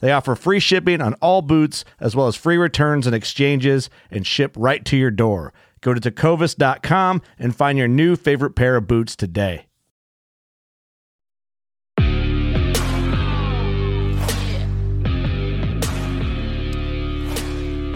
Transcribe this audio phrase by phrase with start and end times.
[0.00, 4.26] They offer free shipping on all boots, as well as free returns and exchanges, and
[4.26, 5.52] ship right to your door.
[5.80, 9.66] Go to tecovas.com and find your new favorite pair of boots today.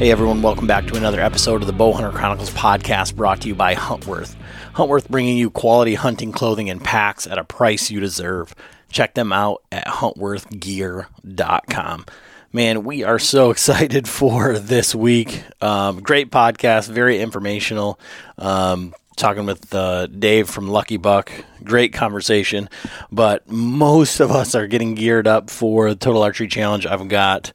[0.01, 3.55] Hey everyone, welcome back to another episode of the Bowhunter Chronicles podcast brought to you
[3.55, 4.35] by Huntworth.
[4.75, 8.55] Huntworth bringing you quality hunting clothing and packs at a price you deserve.
[8.91, 12.05] Check them out at huntworthgear.com.
[12.53, 15.43] Man, we are so excited for this week.
[15.61, 18.01] Um, great podcast, very informational.
[18.39, 21.31] Um, talking with uh, Dave from Lucky Buck.
[21.63, 22.69] Great conversation.
[23.13, 26.87] But most of us are getting geared up for the Total Archery Challenge.
[26.87, 27.53] I've got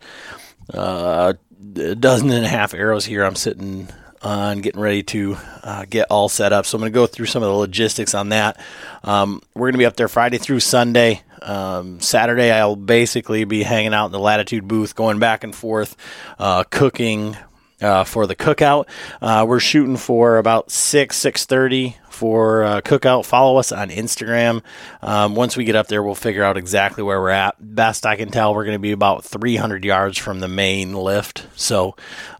[0.73, 1.33] uh,
[1.75, 3.23] a dozen and a half arrows here.
[3.23, 3.87] I'm sitting
[4.25, 6.65] on getting ready to uh, get all set up.
[6.65, 8.59] So I'm going to go through some of the logistics on that.
[9.03, 11.21] Um, we're going to be up there Friday through Sunday.
[11.43, 15.95] Um, Saturday, I'll basically be hanging out in the Latitude booth, going back and forth,
[16.39, 17.37] uh, cooking
[17.85, 18.87] uh, for the cookout.
[19.21, 23.25] Uh, we're shooting for about six six thirty for uh, cookout.
[23.25, 24.63] Follow us on Instagram.
[25.01, 27.55] Um, once we get up there, we'll figure out exactly where we're at.
[27.59, 30.93] Best I can tell, we're going to be about three hundred yards from the main
[30.93, 31.45] lift.
[31.55, 31.95] So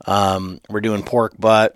[0.06, 1.76] um, we're doing pork butt.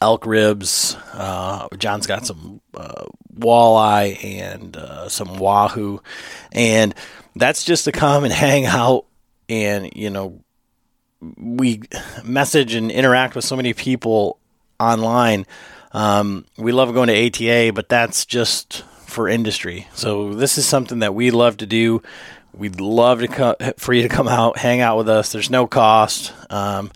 [0.00, 0.96] Elk ribs.
[1.12, 3.04] Uh, John's got some uh,
[3.38, 6.02] walleye and uh, some wahoo,
[6.50, 6.92] and
[7.36, 9.06] that's just to come and hang out
[9.48, 10.42] and you know
[11.36, 11.82] we
[12.24, 14.38] message and interact with so many people
[14.80, 15.46] online.
[15.92, 19.86] Um, we love going to ATA, but that's just for industry.
[19.94, 22.02] So this is something that we love to do.
[22.54, 25.32] We'd love to co- for you to come out, hang out with us.
[25.32, 26.32] There's no cost.
[26.50, 26.90] Um,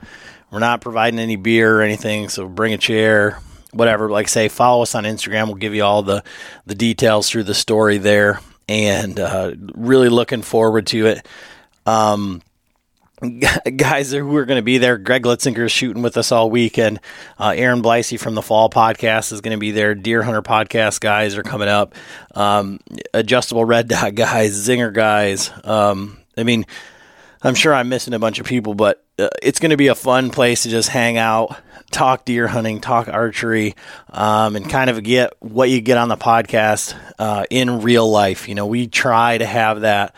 [0.50, 3.40] we're not providing any beer or anything, so bring a chair,
[3.72, 4.08] whatever.
[4.10, 5.46] Like say, follow us on Instagram.
[5.46, 6.22] We'll give you all the
[6.66, 11.26] the details through the story there, and uh, really looking forward to it.
[11.84, 12.42] Um,
[13.76, 14.98] guys who are going to be there.
[14.98, 17.00] Greg Litzinger is shooting with us all weekend.
[17.38, 19.94] Uh, Aaron Blicey from the Fall Podcast is going to be there.
[19.94, 21.94] Deer Hunter Podcast guys are coming up.
[22.34, 22.80] Um,
[23.14, 25.50] adjustable Red Dot guys, Zinger guys.
[25.64, 26.66] Um, I mean,
[27.42, 29.94] I'm sure I'm missing a bunch of people, but uh, it's going to be a
[29.94, 31.56] fun place to just hang out,
[31.90, 33.76] talk deer hunting, talk archery,
[34.10, 38.46] um, and kind of get what you get on the podcast uh, in real life.
[38.46, 40.14] You know, we try to have that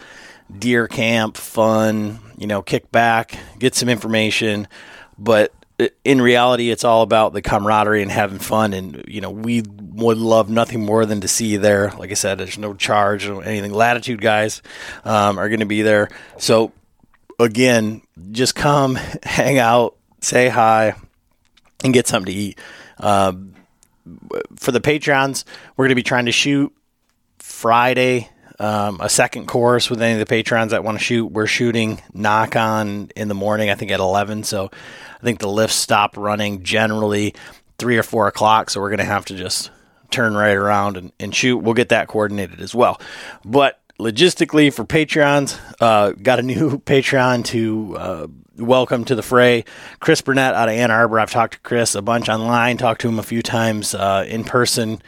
[0.58, 4.68] deer camp fun you know, kick back, get some information.
[5.18, 5.52] But
[6.04, 8.72] in reality, it's all about the camaraderie and having fun.
[8.72, 11.92] And, you know, we would love nothing more than to see you there.
[11.98, 13.72] Like I said, there's no charge or anything.
[13.72, 14.62] Latitude guys
[15.04, 16.08] um, are going to be there.
[16.38, 16.72] So,
[17.38, 20.94] again, just come, hang out, say hi,
[21.84, 22.58] and get something to eat.
[22.98, 23.54] Um,
[24.56, 25.44] for the Patreons,
[25.76, 26.74] we're going to be trying to shoot
[27.38, 31.26] Friday um, a second course with any of the patrons that want to shoot.
[31.26, 34.44] We're shooting knock on in the morning, I think at 11.
[34.44, 37.34] So I think the lifts stop running generally
[37.78, 38.70] three or four o'clock.
[38.70, 39.70] So we're going to have to just
[40.10, 41.58] turn right around and, and shoot.
[41.58, 43.00] We'll get that coordinated as well.
[43.44, 48.26] But logistically for Patreons, uh, got a new Patreon to uh,
[48.56, 49.64] welcome to the fray.
[50.00, 51.20] Chris Burnett out of Ann Arbor.
[51.20, 54.42] I've talked to Chris a bunch online, talked to him a few times uh, in
[54.42, 55.00] person.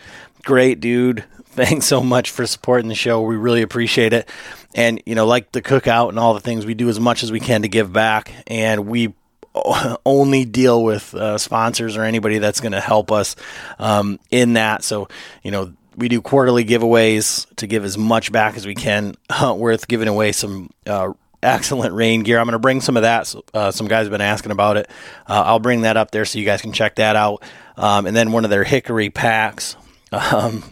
[0.44, 3.22] Great dude thanks so much for supporting the show.
[3.22, 4.28] We really appreciate it.
[4.74, 7.32] And, you know, like the cookout and all the things, we do as much as
[7.32, 8.32] we can to give back.
[8.46, 9.14] And we
[10.06, 13.36] only deal with uh, sponsors or anybody that's going to help us
[13.78, 14.84] um, in that.
[14.84, 15.08] So,
[15.42, 19.16] you know, we do quarterly giveaways to give as much back as we can.
[19.30, 21.12] Huntworth giving away some uh,
[21.42, 22.38] excellent rain gear.
[22.38, 23.34] I'm going to bring some of that.
[23.52, 24.88] Uh, some guys have been asking about it.
[25.26, 27.42] Uh, I'll bring that up there so you guys can check that out.
[27.76, 29.76] Um, and then one of their hickory packs.
[30.12, 30.64] Um,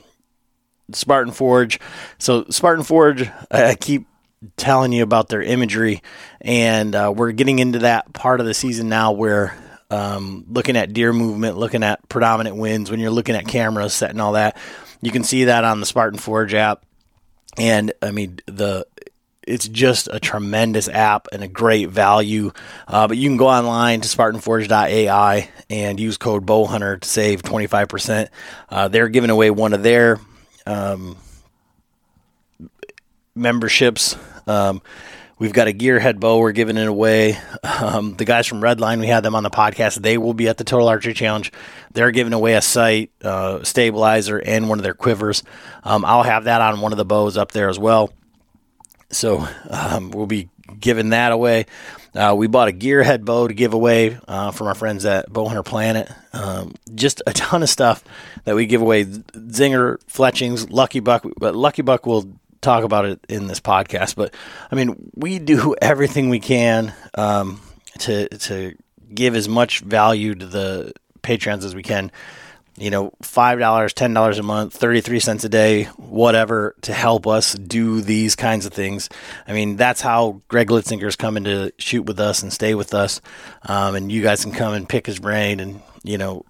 [0.93, 1.81] Spartan Forge.
[2.19, 4.07] So Spartan Forge, I keep
[4.57, 6.03] telling you about their imagery,
[6.41, 9.57] and uh, we're getting into that part of the season now where
[9.91, 14.21] um, looking at deer movement, looking at predominant winds, when you're looking at cameras, setting
[14.21, 14.57] all that,
[15.01, 16.85] you can see that on the Spartan Forge app.
[17.57, 18.87] And I mean the
[19.49, 22.53] it's just a tremendous app and a great value.
[22.87, 28.29] Uh, but you can go online to SpartanForge.ai and use code Bowhunter to save 25%.
[28.69, 30.21] Uh, they're giving away one of their
[30.69, 31.17] um,
[33.35, 34.17] memberships.
[34.47, 34.83] Um,
[35.39, 37.39] we've got a gearhead bow we're giving it away.
[37.81, 40.03] Um, the guys from Redline, we had them on the podcast.
[40.03, 41.53] They will be at the Total Archery Challenge.
[41.93, 45.43] They're giving away a sight, uh, stabilizer, and one of their quivers.
[45.85, 48.11] Um, I'll have that on one of the bows up there as well.
[49.11, 50.49] So um, we'll be
[50.79, 51.67] giving that away.
[52.15, 55.65] Uh, we bought a gearhead bow to give away uh, from our friends at Bowhunter
[55.65, 56.11] Planet.
[56.33, 58.03] Um, just a ton of stuff
[58.45, 59.05] that we give away.
[59.05, 61.25] Zinger, fletchings, Lucky Buck.
[61.39, 64.17] But Lucky Buck will talk about it in this podcast.
[64.17, 64.35] But
[64.71, 67.61] I mean, we do everything we can um,
[68.01, 68.75] to to
[69.13, 70.93] give as much value to the
[71.23, 72.11] patrons as we can
[72.79, 78.01] you know, $5, $10 a month, 33 cents a day, whatever, to help us do
[78.01, 79.09] these kinds of things.
[79.47, 83.21] I mean, that's how Greg Litzinger's coming to shoot with us and stay with us.
[83.63, 86.45] Um, and you guys can come and pick his brain and, you know,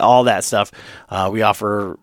[0.00, 0.72] all that stuff.
[1.08, 1.98] Uh, we offer,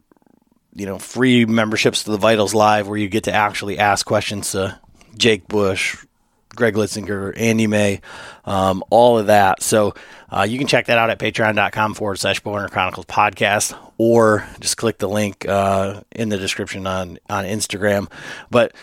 [0.74, 4.52] you know, free memberships to the Vitals Live where you get to actually ask questions
[4.52, 4.80] to
[5.18, 6.06] Jake Bush,
[6.56, 8.02] Greg Litzinger, Andy May,
[8.46, 9.62] um, all of that.
[9.62, 9.94] So
[10.30, 14.78] uh, you can check that out at patreon.com forward slash Bowhunter Chronicles podcast, or just
[14.78, 18.12] click the link uh, in the description on, on Instagram.
[18.50, 18.74] But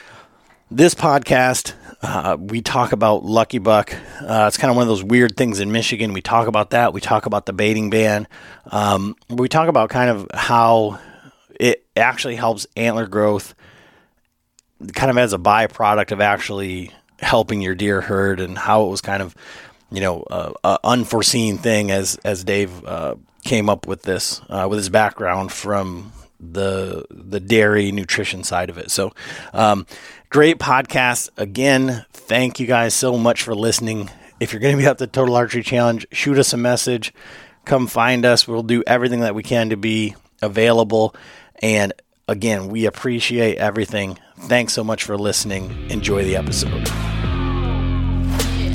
[0.71, 3.95] this podcast, uh, we talk about Lucky Buck.
[4.21, 6.13] Uh, it's kind of one of those weird things in Michigan.
[6.13, 6.93] We talk about that.
[6.93, 8.27] We talk about the baiting ban.
[8.67, 10.99] Um, we talk about kind of how
[11.59, 13.55] it actually helps antler growth
[14.95, 16.91] kind of as a byproduct of actually
[17.23, 19.35] helping your deer herd and how it was kind of
[19.91, 23.15] you know uh, a unforeseen thing as as Dave uh,
[23.45, 28.79] came up with this uh, with his background from the the dairy nutrition side of
[28.79, 28.91] it.
[28.91, 29.13] So
[29.53, 29.87] um,
[30.29, 32.05] great podcast again.
[32.13, 34.11] Thank you guys so much for listening.
[34.41, 37.15] If you're going to be at the Total Archery Challenge, shoot us a message.
[37.65, 38.49] Come find us.
[38.49, 41.15] We'll do everything that we can to be available.
[41.63, 41.93] And
[42.27, 44.19] again, we appreciate everything.
[44.41, 45.89] Thanks so much for listening.
[45.91, 47.12] Enjoy the episode.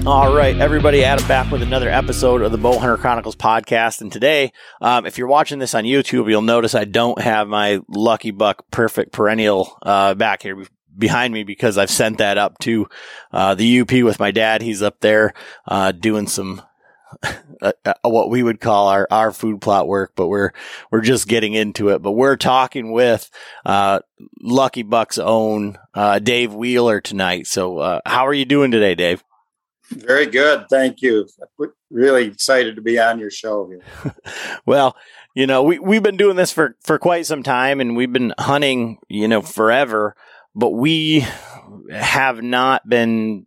[0.07, 4.00] All right, everybody, Adam back with another episode of the Bowhunter Chronicles podcast.
[4.00, 7.81] And today, um, if you're watching this on YouTube, you'll notice I don't have my
[7.89, 10.63] Lucky Buck Perfect Perennial uh, back here
[10.98, 12.88] behind me because I've sent that up to
[13.33, 14.62] uh, the UP with my dad.
[14.62, 15.33] He's up there
[15.68, 16.62] uh, doing some
[17.62, 20.54] uh, uh, what we would call our, our food plot work, but we're,
[20.89, 22.01] we're just getting into it.
[22.01, 23.30] But we're talking with,
[23.65, 24.00] uh,
[24.42, 25.77] Lucky Buck's own,
[26.24, 27.45] Dave Wheeler tonight.
[27.45, 29.21] So, how are you doing today, Dave?
[29.89, 30.66] Very good.
[30.69, 31.28] Thank you.
[31.89, 34.13] Really excited to be on your show here.
[34.66, 34.98] well,
[35.34, 38.33] you know, we, we've been doing this for, for quite some time and we've been
[38.38, 40.16] hunting, you know, forever,
[40.56, 41.26] but we
[41.92, 43.45] have not been,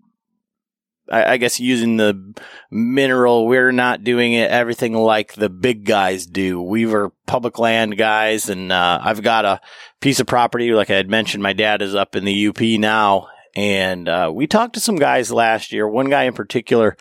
[1.11, 2.35] I, I guess, using the
[2.71, 3.47] mineral.
[3.47, 6.63] We're not doing it everything like the big guys do.
[6.63, 9.61] We were public land guys and, uh, I've got a
[10.01, 10.73] piece of property.
[10.73, 14.47] Like I had mentioned, my dad is up in the UP now and uh, we
[14.47, 15.89] talked to some guys last year.
[15.89, 16.97] One guy in particular,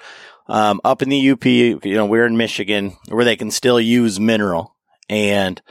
[0.48, 4.20] um, up in the UP, you know, we're in Michigan where they can still use
[4.20, 4.75] mineral.
[5.10, 5.62] And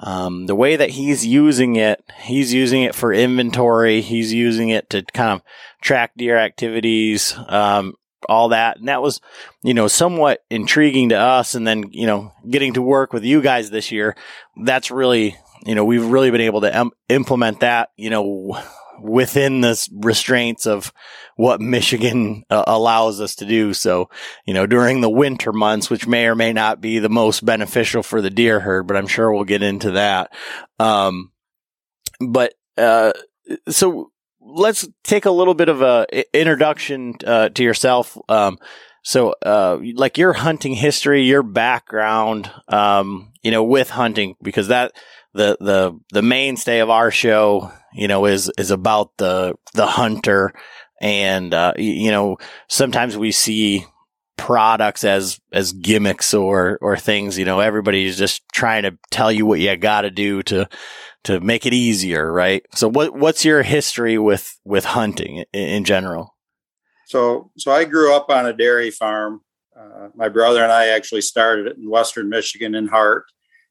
[0.00, 4.00] um, the way that he's using it, he's using it for inventory.
[4.00, 5.42] He's using it to kind of
[5.80, 7.94] track deer activities, um,
[8.28, 8.78] all that.
[8.78, 9.20] And that was,
[9.62, 11.56] you know, somewhat intriguing to us.
[11.56, 14.16] And then, you know, getting to work with you guys this year,
[14.62, 18.56] that's really, you know, we've really been able to em- implement that, you know,
[19.00, 20.92] within the restraints of
[21.36, 23.72] what Michigan uh, allows us to do.
[23.72, 24.10] So,
[24.44, 28.02] you know, during the winter months, which may or may not be the most beneficial
[28.02, 30.32] for the deer herd, but I'm sure we'll get into that.
[30.78, 31.32] Um,
[32.20, 33.12] but, uh,
[33.68, 38.18] so let's take a little bit of a introduction, uh, to yourself.
[38.28, 38.58] Um,
[39.02, 44.92] so, uh, like your hunting history, your background, um, you know, with hunting, because that,
[45.34, 50.52] the, the, the mainstay of our show you know, is, is about the, the hunter.
[51.00, 52.38] And, uh, you know,
[52.68, 53.86] sometimes we see
[54.36, 57.38] products as as gimmicks or or things.
[57.38, 60.68] You know, everybody's just trying to tell you what you got to do to
[61.24, 62.64] to make it easier, right?
[62.74, 66.34] So, what what's your history with with hunting in, in general?
[67.08, 69.40] So, so I grew up on a dairy farm.
[69.74, 73.24] Uh, my brother and I actually started it in Western Michigan in Hart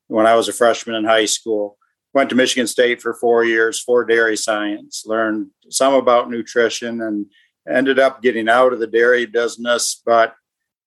[0.08, 1.78] when I was a freshman in high school.
[2.16, 5.04] Went to Michigan State for four years for dairy science.
[5.06, 7.28] Learned some about nutrition and
[7.70, 10.34] ended up getting out of the dairy business, but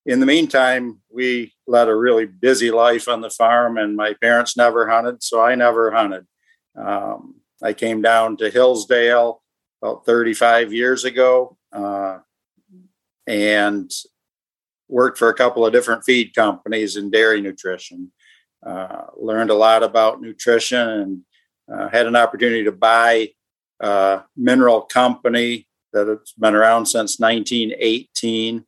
[0.05, 4.57] in the meantime, we led a really busy life on the farm, and my parents
[4.57, 6.27] never hunted, so I never hunted.
[6.75, 9.41] Um, I came down to Hillsdale
[9.83, 12.19] about 35 years ago uh,
[13.31, 13.91] and
[14.89, 18.11] worked for a couple of different feed companies in dairy nutrition.
[18.65, 21.21] Uh, learned a lot about nutrition and
[21.73, 23.29] uh, had an opportunity to buy
[23.81, 28.67] a mineral company that has been around since 1918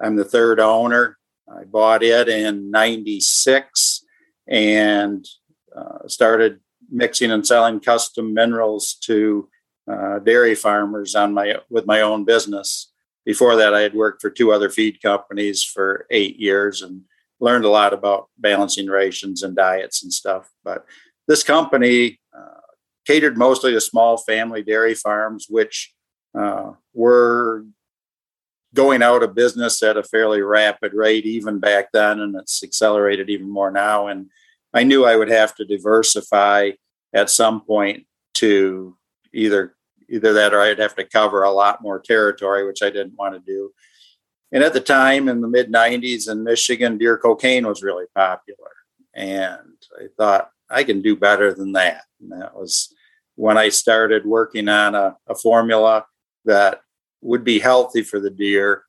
[0.00, 1.18] I'm the third owner.
[1.48, 4.04] I bought it in 96
[4.48, 5.26] and
[5.74, 6.60] uh, started
[6.90, 9.48] mixing and selling custom minerals to
[9.90, 12.92] uh, dairy farmers on my with my own business.
[13.26, 17.02] Before that, I had worked for two other feed companies for eight years and
[17.40, 20.48] learned a lot about balancing rations and diets and stuff.
[20.64, 20.86] But
[21.28, 22.60] this company uh,
[23.06, 25.92] catered mostly to small family dairy farms, which
[26.38, 27.64] uh, were
[28.74, 33.30] going out of business at a fairly rapid rate even back then and it's accelerated
[33.30, 34.28] even more now and
[34.74, 36.70] i knew i would have to diversify
[37.14, 38.94] at some point to
[39.32, 39.74] either
[40.10, 43.34] either that or i'd have to cover a lot more territory which i didn't want
[43.34, 43.70] to do
[44.52, 48.70] and at the time in the mid 90s in michigan deer cocaine was really popular
[49.14, 52.94] and i thought i can do better than that and that was
[53.34, 56.06] when i started working on a, a formula
[56.44, 56.80] that
[57.20, 58.84] would be healthy for the deer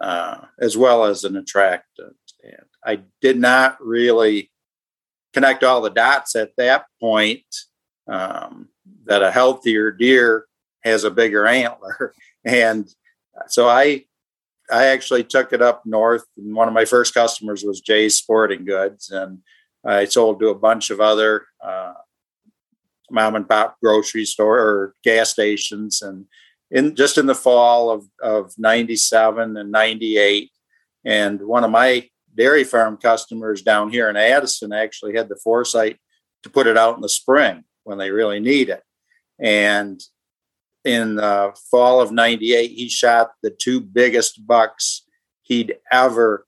[0.00, 2.16] uh, as well as an attractant.
[2.42, 4.50] And I did not really
[5.32, 7.44] connect all the dots at that point
[8.08, 8.68] um,
[9.04, 10.46] that a healthier deer
[10.84, 12.14] has a bigger antler.
[12.44, 12.88] And
[13.48, 14.04] so I
[14.70, 18.64] I actually took it up north, and one of my first customers was Jay's Sporting
[18.64, 19.38] Goods, and
[19.84, 21.94] I sold to a bunch of other uh,
[23.10, 26.26] mom and pop grocery store or gas stations, and
[26.70, 30.50] in just in the fall of, of 97 and 98.
[31.04, 35.98] And one of my dairy farm customers down here in Addison actually had the foresight
[36.42, 38.82] to put it out in the spring when they really need it.
[39.38, 40.02] And
[40.84, 45.02] in the fall of 98, he shot the two biggest bucks
[45.42, 46.46] he'd ever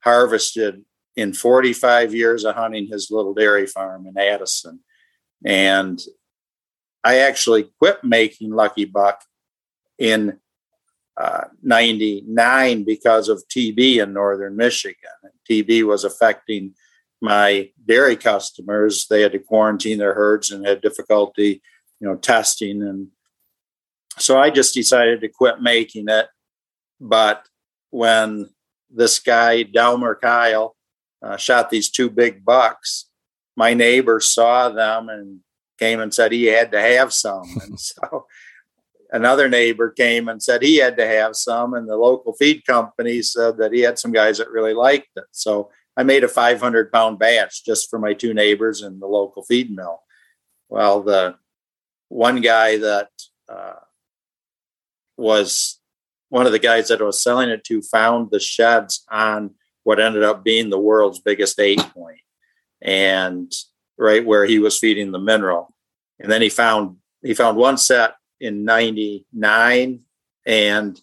[0.00, 0.84] harvested
[1.16, 4.80] in 45 years of hunting his little dairy farm in Addison.
[5.44, 6.02] And
[7.02, 9.22] I actually quit making Lucky Buck
[9.98, 10.38] in
[11.16, 15.10] uh, 99 because of TB in northern Michigan.
[15.48, 16.74] TB was affecting
[17.24, 19.06] my dairy customers.
[19.08, 21.62] They had to quarantine their herds and had difficulty,
[21.98, 22.82] you know, testing.
[22.82, 23.08] And
[24.18, 26.28] so I just decided to quit making it.
[27.00, 27.46] But
[27.90, 28.50] when
[28.90, 30.76] this guy, Delmer Kyle,
[31.22, 33.06] uh, shot these two big bucks,
[33.56, 35.40] my neighbor saw them and
[35.78, 37.44] came and said he had to have some.
[37.62, 38.26] And so
[39.10, 43.22] another neighbor came and said he had to have some, and the local feed company
[43.22, 45.24] said that he had some guys that really liked it.
[45.30, 49.44] So I made a 500 pound batch just for my two neighbors and the local
[49.44, 50.02] feed mill.
[50.68, 51.36] Well, the
[52.08, 53.10] one guy that
[53.48, 53.74] uh,
[55.16, 55.80] was
[56.28, 59.50] one of the guys that I was selling it to found the sheds on
[59.84, 62.20] what ended up being the world's biggest eight point,
[62.82, 63.52] and
[63.98, 65.74] right where he was feeding the mineral.
[66.18, 70.00] And then he found he found one set in 99
[70.46, 71.00] and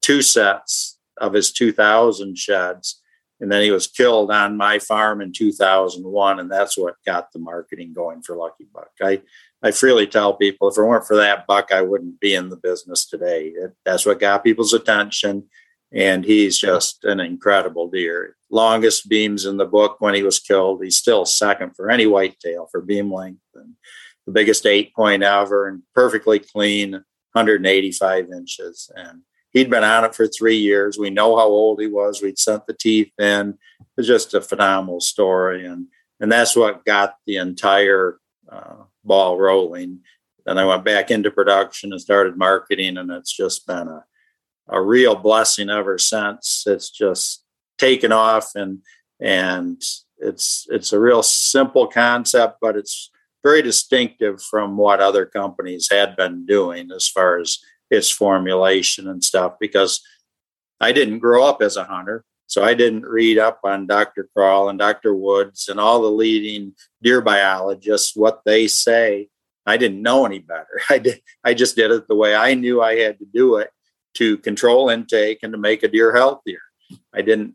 [0.00, 2.99] two sets of his 2000 sheds.
[3.40, 6.40] And then he was killed on my farm in 2001.
[6.40, 8.90] And that's what got the marketing going for Lucky Buck.
[9.00, 9.22] I,
[9.62, 12.56] I freely tell people if it weren't for that buck, I wouldn't be in the
[12.56, 13.48] business today.
[13.48, 15.44] It, that's what got people's attention.
[15.92, 18.36] And he's just an incredible deer.
[18.50, 20.84] Longest beams in the book when he was killed.
[20.84, 23.40] He's still second for any whitetail for beam length.
[23.54, 23.74] And
[24.26, 26.92] the biggest eight point ever and perfectly clean,
[27.32, 28.90] 185 inches.
[28.94, 30.98] And he'd been on it for three years.
[30.98, 32.22] We know how old he was.
[32.22, 33.58] We'd sent the teeth in.
[33.80, 35.66] It was just a phenomenal story.
[35.66, 35.86] And,
[36.20, 38.18] and that's what got the entire
[38.50, 40.00] uh, ball rolling.
[40.46, 44.04] Then I went back into production and started marketing, and it's just been a,
[44.68, 46.64] a real blessing ever since.
[46.66, 47.44] It's just
[47.78, 48.80] taken off and
[49.20, 49.82] and
[50.18, 53.10] it's it's a real simple concept, but it's
[53.42, 57.58] very distinctive from what other companies had been doing as far as
[57.90, 60.00] its formulation and stuff because
[60.80, 62.24] I didn't grow up as a hunter.
[62.46, 64.28] So I didn't read up on Dr.
[64.34, 65.14] Kroll and Dr.
[65.14, 69.28] Woods and all the leading deer biologists, what they say.
[69.66, 70.80] I didn't know any better.
[70.90, 73.70] I did I just did it the way I knew I had to do it
[74.14, 76.62] to control intake and to make a deer healthier.
[77.14, 77.54] I didn't,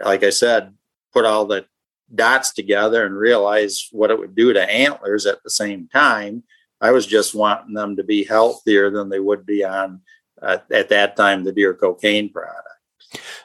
[0.00, 0.74] like I said,
[1.12, 1.66] put all the
[2.14, 6.44] dots together and realize what it would do to antlers at the same time.
[6.80, 10.00] I was just wanting them to be healthier than they would be on
[10.40, 12.68] uh, at that time the deer cocaine product.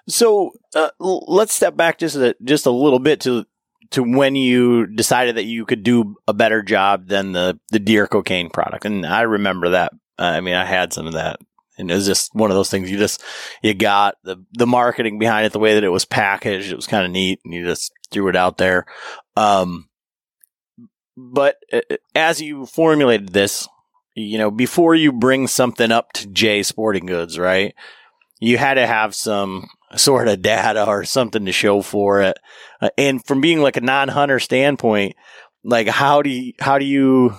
[0.07, 3.45] So uh, let's step back just a, just a little bit to
[3.91, 8.07] to when you decided that you could do a better job than the the deer
[8.07, 8.85] cocaine product.
[8.85, 9.93] And I remember that.
[10.17, 11.39] I mean, I had some of that,
[11.77, 12.91] and it was just one of those things.
[12.91, 13.23] You just
[13.61, 16.71] you got the the marketing behind it, the way that it was packaged.
[16.71, 18.85] It was kind of neat, and you just threw it out there.
[19.35, 19.89] Um,
[21.17, 21.81] but uh,
[22.15, 23.67] as you formulated this,
[24.15, 27.73] you know, before you bring something up to Jay Sporting Goods, right?
[28.39, 32.37] You had to have some sort of data or something to show for it.
[32.81, 35.15] Uh, and from being like a non-hunter standpoint,
[35.63, 37.35] like how do you, how do you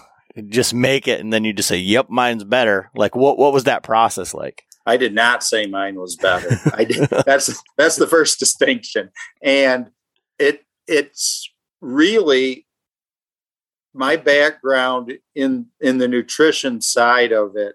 [0.48, 3.64] just make it and then you just say, "Yep, mine's better." Like what what was
[3.64, 4.64] that process like?
[4.86, 6.58] I did not say mine was better.
[6.74, 7.08] I did.
[7.26, 9.10] That's that's the first distinction,
[9.42, 9.90] and
[10.38, 11.50] it it's
[11.80, 12.66] really
[13.94, 17.74] my background in in the nutrition side of it.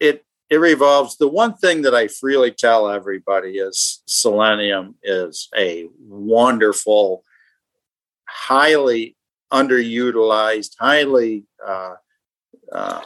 [0.00, 1.16] It it revolves.
[1.16, 7.24] The one thing that I freely tell everybody is selenium is a wonderful,
[8.28, 9.16] highly
[9.52, 11.94] underutilized, highly uh,
[12.70, 13.02] uh,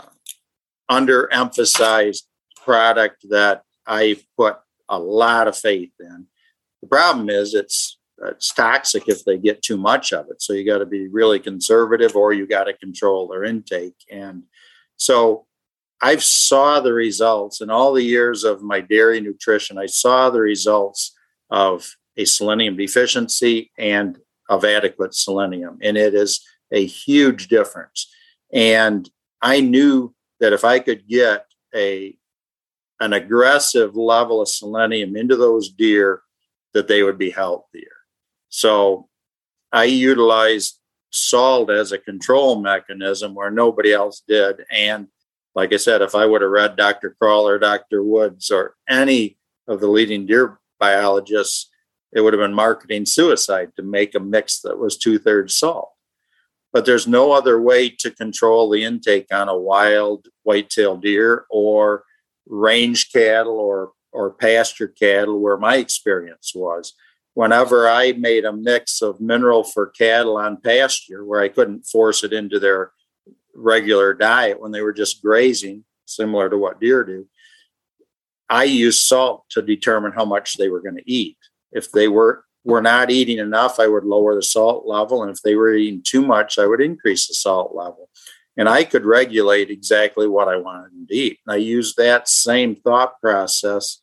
[0.90, 2.22] underemphasized
[2.64, 4.56] product that I put
[4.88, 6.26] a lot of faith in.
[6.82, 10.40] The problem is it's Uh, it's toxic if they get too much of it.
[10.40, 13.96] So you got to be really conservative, or you got to control their intake.
[14.10, 14.44] And
[14.96, 15.46] so
[16.00, 19.78] I've saw the results in all the years of my dairy nutrition.
[19.78, 21.14] I saw the results
[21.50, 24.18] of a selenium deficiency and
[24.48, 28.12] of adequate selenium, and it is a huge difference.
[28.52, 29.08] And
[29.42, 32.16] I knew that if I could get a
[33.00, 36.22] an aggressive level of selenium into those deer,
[36.72, 37.95] that they would be healthier.
[38.56, 39.10] So
[39.70, 44.64] I utilized salt as a control mechanism where nobody else did.
[44.70, 45.08] And
[45.54, 47.14] like I said, if I would have read Dr.
[47.20, 48.02] Kroll or Dr.
[48.02, 49.36] Woods or any
[49.68, 51.68] of the leading deer biologists,
[52.14, 55.90] it would have been marketing suicide to make a mix that was two thirds salt.
[56.72, 62.04] But there's no other way to control the intake on a wild white-tailed deer or
[62.46, 66.94] range cattle or or pasture cattle where my experience was
[67.36, 72.24] whenever I made a mix of mineral for cattle on pasture where I couldn't force
[72.24, 72.92] it into their
[73.54, 77.28] regular diet when they were just grazing, similar to what deer do,
[78.48, 81.36] I used salt to determine how much they were going to eat.
[81.72, 85.42] If they were were not eating enough, I would lower the salt level, and if
[85.42, 88.08] they were eating too much, I would increase the salt level.
[88.56, 91.38] And I could regulate exactly what I wanted them to eat.
[91.46, 94.00] And I used that same thought process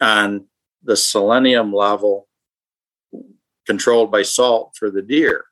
[0.00, 0.46] on
[0.84, 2.25] the selenium level
[3.66, 5.44] controlled by salt for the deer.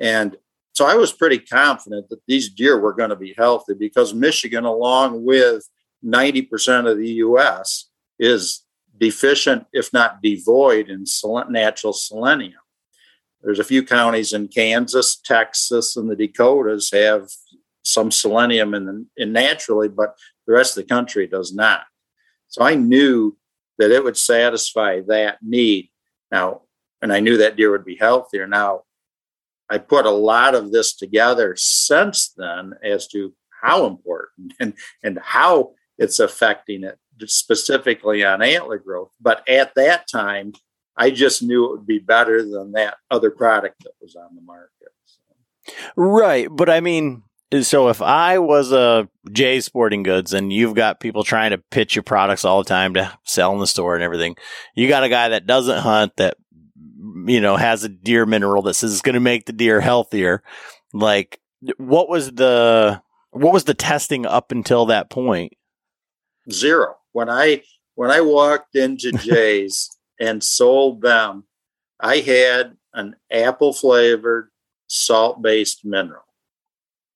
[0.00, 0.36] And
[0.72, 4.64] so I was pretty confident that these deer were going to be healthy because Michigan,
[4.64, 5.68] along with
[6.04, 8.64] 90% of the US, is
[8.98, 11.04] deficient, if not devoid, in
[11.50, 12.54] natural selenium.
[13.42, 17.28] There's a few counties in Kansas, Texas, and the Dakotas have
[17.84, 21.82] some selenium in, the, in naturally, but the rest of the country does not.
[22.48, 23.36] So I knew
[23.78, 25.90] that it would satisfy that need.
[26.30, 26.62] Now,
[27.02, 28.46] and I knew that deer would be healthier.
[28.46, 28.82] Now,
[29.68, 35.18] I put a lot of this together since then as to how important and, and
[35.22, 39.10] how it's affecting it specifically on antler growth.
[39.20, 40.54] But at that time,
[40.96, 44.42] I just knew it would be better than that other product that was on the
[44.42, 44.88] market.
[45.04, 45.72] So.
[45.96, 46.48] Right.
[46.50, 47.22] But I mean,
[47.62, 51.94] so if I was a Jay Sporting Goods and you've got people trying to pitch
[51.94, 54.36] your products all the time to sell in the store and everything,
[54.74, 56.36] you got a guy that doesn't hunt that
[57.26, 60.42] you know, has a deer mineral that says it's going to make the deer healthier.
[60.92, 61.40] Like,
[61.76, 65.54] what was the what was the testing up until that point?
[66.50, 66.96] Zero.
[67.12, 67.62] When I
[67.94, 71.44] when I walked into Jay's and sold them,
[72.00, 74.50] I had an apple flavored
[74.86, 76.24] salt based mineral,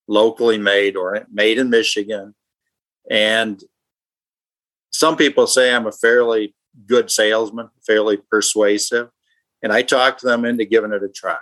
[0.08, 2.34] locally made or made in Michigan.
[3.10, 3.62] And
[4.90, 6.54] some people say I'm a fairly
[6.86, 9.10] good salesman, fairly persuasive.
[9.66, 11.38] And I talked them into giving it a try.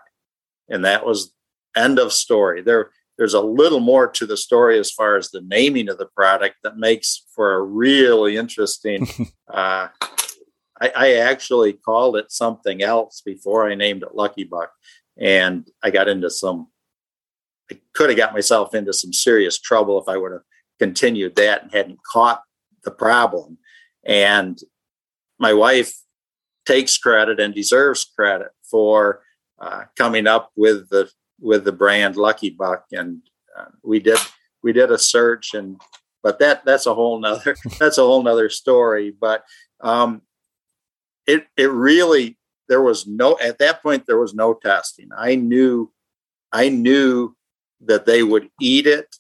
[0.71, 1.35] And that was
[1.77, 2.63] end of story.
[2.63, 6.07] There, there's a little more to the story as far as the naming of the
[6.07, 9.07] product that makes for a really interesting
[9.53, 9.89] uh,
[10.81, 14.71] I, I actually called it something else before I named it Lucky Buck,
[15.19, 16.69] and I got into some.
[17.71, 20.45] I could have got myself into some serious trouble if I would have
[20.79, 22.43] continued that and hadn't caught
[22.85, 23.59] the problem.
[24.03, 24.59] And
[25.39, 25.95] my wife
[26.67, 29.23] takes credit and deserves credit for
[29.59, 33.23] uh, coming up with the with the brand Lucky Buck, and
[33.57, 34.19] uh, we did
[34.63, 35.81] we did a search, and
[36.23, 39.11] but that that's a whole nother that's a whole nother story.
[39.19, 39.45] But
[39.81, 40.23] um,
[41.27, 45.11] it it really there was no at that point there was no testing.
[45.17, 45.93] I knew
[46.53, 47.37] I knew
[47.81, 49.17] that they would eat it,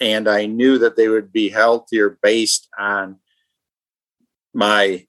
[0.00, 3.18] and I knew that they would be healthier based on
[4.52, 5.06] my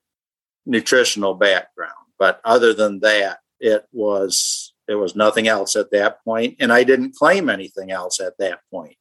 [0.69, 1.93] nutritional background.
[2.17, 6.83] But other than that, it was there was nothing else at that point, and I
[6.83, 8.95] didn't claim anything else at that point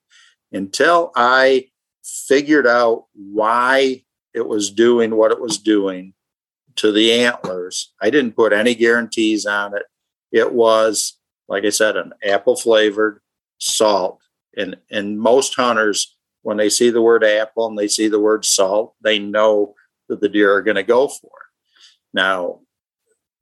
[0.52, 1.68] until I
[2.04, 4.02] figured out why
[4.34, 6.14] it was doing what it was doing
[6.76, 7.92] to the antlers.
[8.00, 9.82] I didn't put any guarantees on it.
[10.30, 13.20] It was, like I said, an apple flavored
[13.58, 14.20] salt.
[14.56, 18.44] And and most hunters, when they see the word apple and they see the word
[18.44, 19.74] salt, they know
[20.08, 21.37] that the deer are going to go for it.
[22.12, 22.60] Now,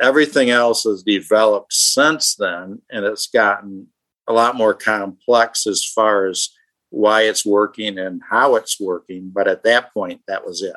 [0.00, 3.88] everything else has developed since then, and it's gotten
[4.28, 6.50] a lot more complex as far as
[6.90, 9.30] why it's working and how it's working.
[9.34, 10.76] But at that point, that was it.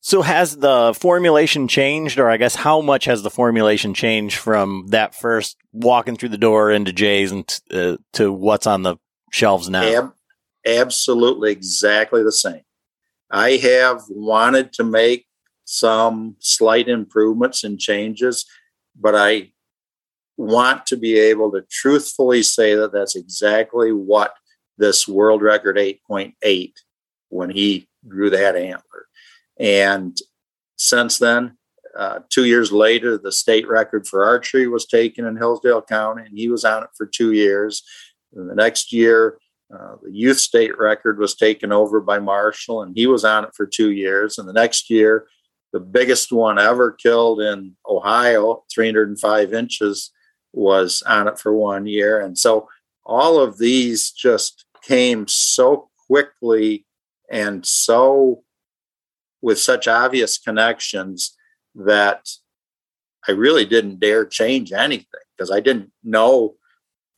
[0.00, 4.88] So has the formulation changed, or I guess how much has the formulation changed from
[4.88, 8.96] that first walking through the door into Jay's and t- uh, to what's on the
[9.32, 9.82] shelves now?
[9.82, 10.12] Ab-
[10.66, 12.60] absolutely, exactly the same.
[13.30, 15.26] I have wanted to make
[15.64, 18.46] some slight improvements and changes,
[18.98, 19.52] but I
[20.36, 24.34] want to be able to truthfully say that that's exactly what
[24.78, 26.72] this world record 8.8
[27.28, 29.06] when he grew that antler.
[29.58, 30.16] And
[30.76, 31.56] since then,
[31.96, 36.36] uh, two years later, the state record for archery was taken in Hillsdale County, and
[36.36, 37.82] he was on it for two years.
[38.34, 39.38] And the next year,
[39.72, 43.50] uh, the youth state record was taken over by Marshall, and he was on it
[43.56, 44.38] for two years.
[44.38, 45.28] And the next year,
[45.74, 50.12] the biggest one ever killed in Ohio, 305 inches,
[50.52, 52.20] was on it for one year.
[52.20, 52.68] And so
[53.04, 56.86] all of these just came so quickly
[57.28, 58.44] and so
[59.42, 61.36] with such obvious connections
[61.74, 62.30] that
[63.26, 65.06] I really didn't dare change anything
[65.36, 66.54] because I didn't know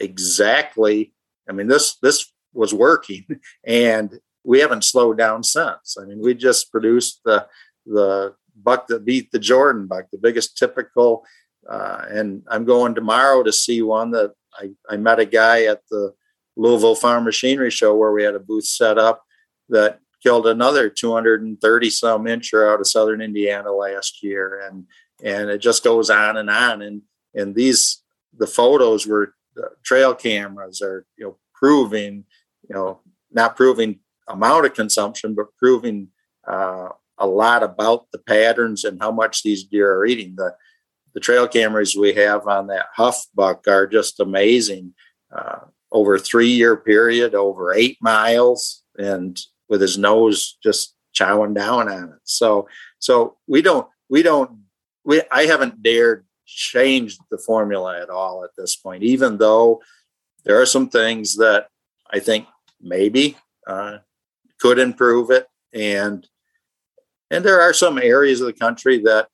[0.00, 1.12] exactly.
[1.46, 3.26] I mean, this this was working,
[3.66, 5.98] and we haven't slowed down since.
[6.00, 7.46] I mean, we just produced the
[7.84, 11.24] the buck that beat the Jordan buck, the biggest typical.
[11.68, 15.82] Uh, and I'm going tomorrow to see one that I, I met a guy at
[15.90, 16.14] the
[16.56, 19.24] Louisville Farm Machinery Show where we had a booth set up
[19.68, 24.86] that killed another 230 some incher out of southern Indiana last year, and
[25.22, 26.82] and it just goes on and on.
[26.82, 27.02] And
[27.34, 28.02] and these
[28.36, 32.24] the photos were the trail cameras are you know proving
[32.68, 36.08] you know not proving amount of consumption, but proving
[36.46, 40.34] uh, a lot about the patterns and how much these deer are eating.
[40.36, 40.54] The
[41.14, 44.94] the trail cameras we have on that huff buck are just amazing.
[45.34, 45.60] Uh,
[45.92, 51.88] over a three year period, over eight miles, and with his nose just chowing down
[51.88, 52.20] on it.
[52.24, 54.50] So, so we don't, we don't,
[55.04, 59.80] we, I haven't dared change the formula at all at this point, even though
[60.44, 61.68] there are some things that
[62.12, 62.46] I think
[62.80, 63.98] maybe uh,
[64.60, 65.46] could improve it.
[65.72, 66.26] And,
[67.30, 69.28] and there are some areas of the country that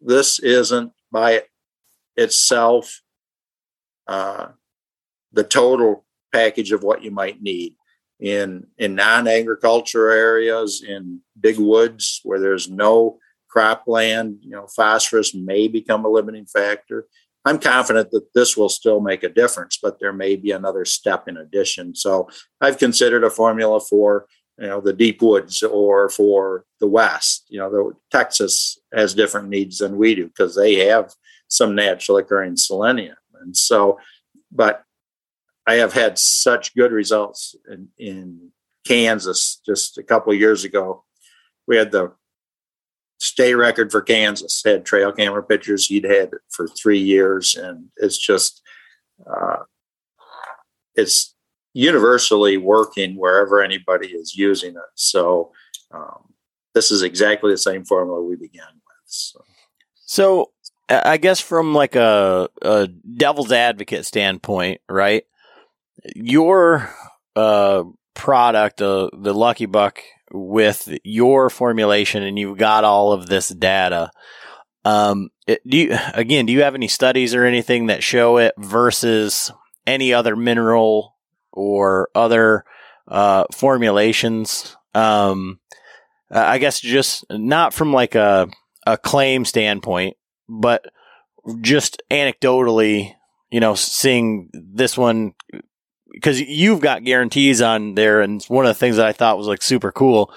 [0.00, 1.42] this isn't by
[2.16, 3.00] itself
[4.06, 4.48] uh,
[5.32, 7.74] the total package of what you might need.
[8.18, 13.18] In in non-agriculture areas in big woods where there's no
[13.54, 17.06] cropland you know phosphorus may become a limiting factor.
[17.44, 21.28] I'm confident that this will still make a difference but there may be another step
[21.28, 21.94] in addition.
[21.94, 22.30] So
[22.62, 24.26] i've considered a formula for
[24.58, 29.48] you know the deep woods or for the west you know the texas has different
[29.48, 31.12] needs than we do because they have
[31.48, 33.98] some naturally occurring selenium and so
[34.50, 34.86] but
[35.66, 38.50] I have had such good results in, in
[38.86, 41.04] Kansas just a couple years ago.
[41.66, 42.12] We had the
[43.18, 45.86] state record for Kansas, had trail camera pictures.
[45.86, 48.62] He'd had for three years, and it's just
[49.28, 49.64] uh,
[50.94, 51.34] it's
[51.76, 54.90] universally working wherever anybody is using it.
[54.94, 55.52] So
[55.90, 56.32] um,
[56.74, 59.04] this is exactly the same formula we began with.
[59.04, 59.44] So,
[60.04, 60.52] so
[60.88, 65.24] I guess from like a, a devil's advocate standpoint, right?
[66.14, 66.94] your
[67.34, 67.84] uh,
[68.14, 74.10] product, uh, the Lucky Buck, with your formulation, and you've got all of this data.
[74.84, 76.46] Um, it, do you again?
[76.46, 79.50] Do you have any studies or anything that show it versus
[79.86, 81.15] any other mineral
[81.56, 82.64] or other
[83.08, 84.76] uh, formulations?
[84.94, 85.58] Um,
[86.30, 88.48] I guess just not from like a
[88.86, 90.16] a claim standpoint,
[90.48, 90.86] but
[91.60, 93.14] just anecdotally,
[93.50, 95.34] you know, seeing this one
[96.12, 99.48] because you've got guarantees on there, and one of the things that I thought was
[99.48, 100.32] like super cool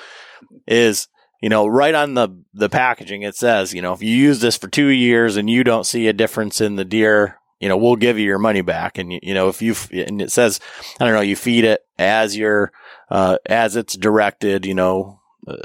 [0.67, 1.07] is
[1.41, 4.57] you know right on the the packaging it says you know if you use this
[4.57, 7.95] for two years and you don't see a difference in the deer you know we'll
[7.95, 10.59] give you your money back and you, know if you and it says
[10.99, 12.71] i don't know you feed it as you're
[13.11, 15.55] uh, as it's directed you know uh,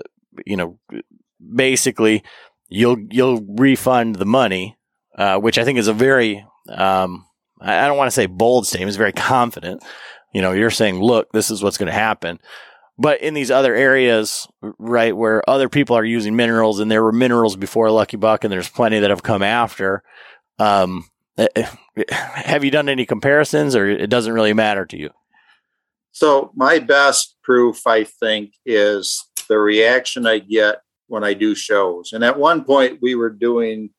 [0.46, 0.78] you know
[1.54, 2.22] basically
[2.68, 4.76] you'll you'll refund the money
[5.16, 7.26] uh, which i think is a very um,
[7.64, 8.88] I don't want to say bold statement.
[8.88, 9.82] It's very confident.
[10.32, 12.40] You know, you're saying, look, this is what's going to happen.
[12.98, 14.46] But in these other areas,
[14.78, 18.52] right, where other people are using minerals and there were minerals before Lucky Buck and
[18.52, 20.02] there's plenty that have come after,
[20.58, 21.64] um, Uh, uh,
[22.10, 25.10] have you done any comparisons or it doesn't really matter to you?
[26.12, 32.12] So my best proof, I think, is the reaction I get when I do shows.
[32.12, 33.90] And at one point we were doing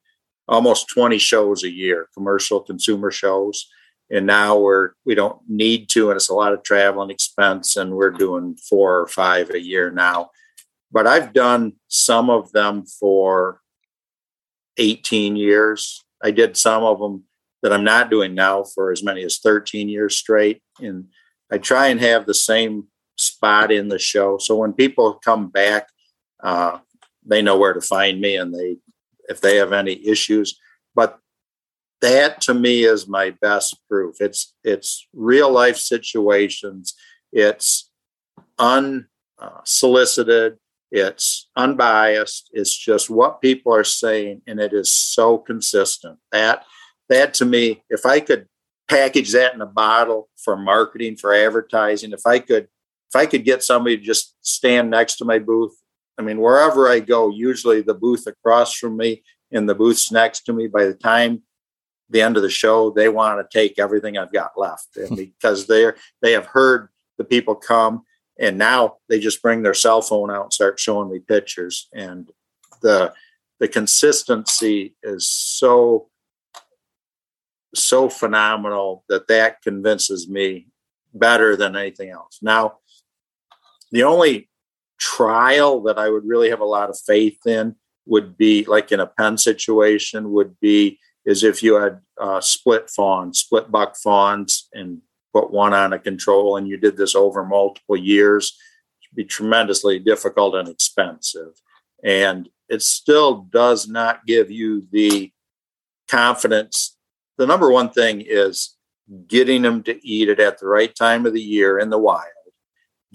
[0.47, 3.67] almost 20 shows a year, commercial consumer shows.
[4.09, 7.75] And now we're we don't need to, and it's a lot of travel and expense,
[7.75, 10.29] and we're doing four or five a year now.
[10.91, 13.61] But I've done some of them for
[14.77, 16.04] 18 years.
[16.25, 17.25] I did some of them
[17.61, 20.63] that I'm not doing now for as many as 13 years straight.
[20.79, 21.09] And
[21.51, 24.39] I try and have the same spot in the show.
[24.39, 25.87] So when people come back,
[26.43, 26.79] uh,
[27.23, 28.77] they know where to find me and they
[29.29, 30.59] if they have any issues.
[30.95, 31.19] But
[32.01, 34.15] that to me is my best proof.
[34.19, 36.95] It's it's real life situations.
[37.31, 37.91] It's
[38.57, 40.57] unsolicited.
[40.91, 42.49] It's unbiased.
[42.53, 46.19] It's just what people are saying, and it is so consistent.
[46.31, 46.65] That
[47.09, 48.47] that to me, if I could
[48.87, 52.67] package that in a bottle for marketing, for advertising, if I could
[53.09, 55.75] if I could get somebody to just stand next to my booth
[56.17, 60.41] I mean, wherever I go, usually the booth across from me and the booths next
[60.41, 61.43] to me, by the time
[62.09, 65.15] the end of the show, they want to take everything I've got left hmm.
[65.15, 68.03] because they're they have heard the people come
[68.39, 71.87] and now they just bring their cell phone out and start showing me pictures.
[71.93, 72.29] And
[72.81, 73.13] the
[73.59, 76.09] the consistency is so
[77.73, 80.67] so phenomenal that that convinces me
[81.13, 82.39] better than anything else.
[82.41, 82.77] Now
[83.91, 84.49] the only
[84.99, 88.99] trial that I would really have a lot of faith in would be like in
[88.99, 94.69] a pen situation would be is if you had uh, split fawns, split buck fawns,
[94.73, 95.01] and
[95.35, 98.57] put one on a control, and you did this over multiple years,
[99.01, 101.51] it'd be tremendously difficult and expensive.
[102.03, 105.31] And it still does not give you the
[106.07, 106.97] confidence.
[107.37, 108.75] The number one thing is
[109.27, 112.29] getting them to eat it at the right time of the year in the wild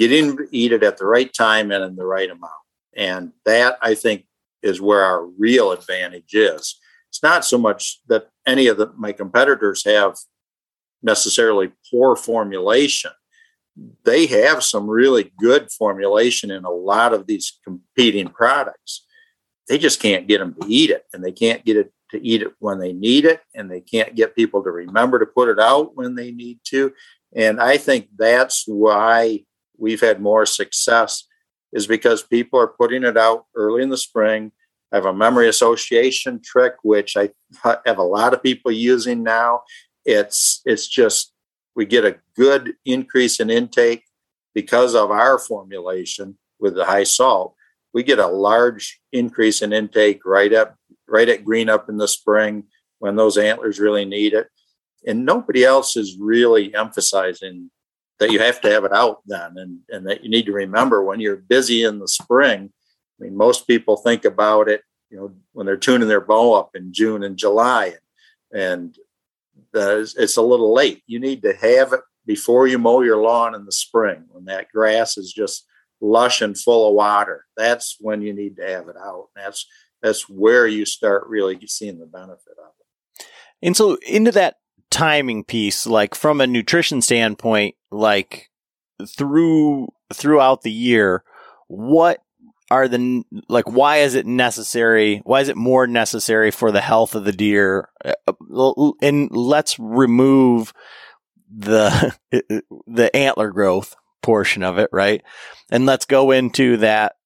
[0.01, 2.53] getting them to eat it at the right time and in the right amount.
[2.97, 4.25] And that I think
[4.63, 6.81] is where our real advantage is.
[7.11, 10.17] It's not so much that any of the, my competitors have
[11.03, 13.11] necessarily poor formulation.
[14.05, 19.07] They have some really good formulation in a lot of these competing products.
[19.69, 22.43] They just can't get them to eat it, and they can't get it to eat
[22.43, 25.61] it when they need it, and they can't get people to remember to put it
[25.61, 26.93] out when they need to.
[27.35, 29.45] And I think that's why
[29.79, 31.25] we've had more success
[31.73, 34.53] is because people are putting it out early in the spring.
[34.93, 37.31] I have a memory association trick, which I
[37.87, 39.63] have a lot of people using now.
[40.05, 41.33] It's it's just
[41.75, 44.05] we get a good increase in intake
[44.55, 47.55] because of our formulation with the high salt.
[47.93, 50.77] We get a large increase in intake right up
[51.09, 52.65] right at green up in the spring
[52.99, 54.49] when those antlers really need it.
[55.07, 57.71] And nobody else is really emphasizing
[58.21, 61.03] that you have to have it out then and, and that you need to remember
[61.03, 62.71] when you're busy in the spring
[63.19, 66.71] i mean most people think about it you know when they're tuning their bow up
[66.77, 67.95] in june and july
[68.53, 68.97] and
[69.75, 71.03] it's a little late.
[71.07, 74.71] You need to have it before you mow your lawn in the spring when that
[74.73, 75.67] grass is just
[76.01, 77.47] lush and full of water.
[77.57, 79.29] That's when you need to have it out.
[79.37, 79.67] That's
[80.03, 83.27] that's where you start really seeing the benefit of it.
[83.63, 84.57] And so into that
[84.91, 88.49] timing piece, like from a nutrition standpoint, like
[89.07, 91.23] through throughout the year,
[91.69, 92.23] what
[92.71, 97.15] are the like why is it necessary why is it more necessary for the health
[97.15, 100.73] of the deer uh, and let's remove
[101.55, 102.17] the
[102.87, 105.23] the antler growth portion of it right
[105.71, 107.17] and let's go into that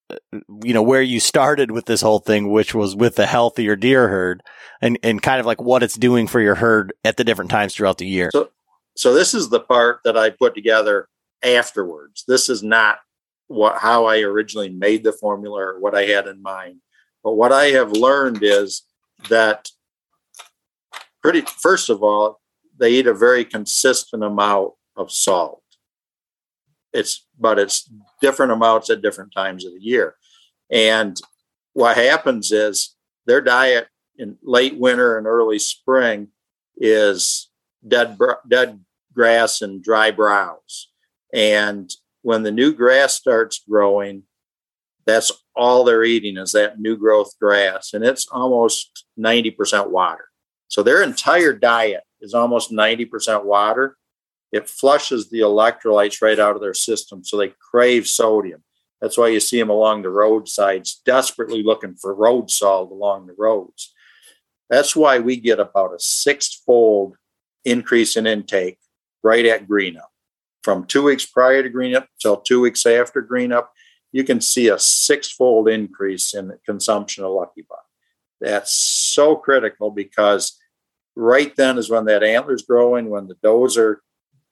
[0.62, 4.08] you know, where you started with this whole thing, which was with the healthier deer
[4.08, 4.42] herd
[4.80, 7.74] and, and kind of like what it's doing for your herd at the different times
[7.74, 8.30] throughout the year.
[8.32, 8.50] So,
[8.96, 11.08] so this is the part that I put together
[11.42, 12.24] afterwards.
[12.28, 12.98] This is not
[13.54, 16.80] what how I originally made the formula or what I had in mind.
[17.22, 18.82] But what I have learned is
[19.28, 19.68] that
[21.22, 22.40] pretty first of all,
[22.78, 25.62] they eat a very consistent amount of salt.
[26.92, 27.90] It's but it's
[28.20, 30.14] different amounts at different times of the year.
[30.70, 31.18] And
[31.72, 36.28] what happens is their diet in late winter and early spring
[36.76, 37.50] is
[37.86, 40.90] dead dead grass and dry browse.
[41.32, 41.90] And
[42.24, 44.22] when the new grass starts growing,
[45.04, 50.24] that's all they're eating is that new growth grass, and it's almost 90% water.
[50.68, 53.98] So their entire diet is almost 90% water.
[54.52, 58.64] It flushes the electrolytes right out of their system, so they crave sodium.
[59.02, 63.34] That's why you see them along the roadsides, desperately looking for road salt along the
[63.36, 63.92] roads.
[64.70, 67.16] That's why we get about a six-fold
[67.66, 68.78] increase in intake
[69.22, 69.98] right at green.
[70.64, 73.74] From two weeks prior to green up till two weeks after green up,
[74.12, 77.84] you can see a six-fold increase in consumption of Lucky Buck.
[78.40, 80.58] That's so critical because
[81.14, 84.02] right then is when that antler's growing, when the does are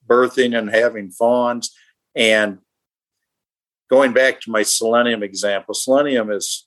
[0.07, 1.75] birthing and having fawns.
[2.15, 2.59] And
[3.89, 6.67] going back to my selenium example, selenium is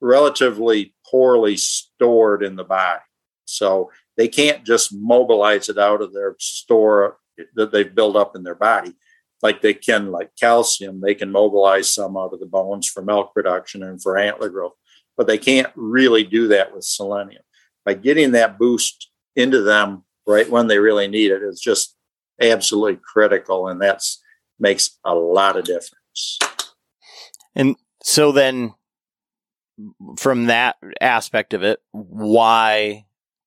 [0.00, 3.02] relatively poorly stored in the body.
[3.44, 7.18] So they can't just mobilize it out of their store
[7.54, 8.94] that they've built up in their body.
[9.42, 13.32] Like they can like calcium they can mobilize some out of the bones for milk
[13.32, 14.74] production and for antler growth
[15.20, 17.42] but they can't really do that with selenium.
[17.84, 21.94] By getting that boost into them right when they really need it is just
[22.40, 24.22] absolutely critical and that's
[24.58, 26.38] makes a lot of difference.
[27.54, 28.72] And so then
[30.18, 33.04] from that aspect of it why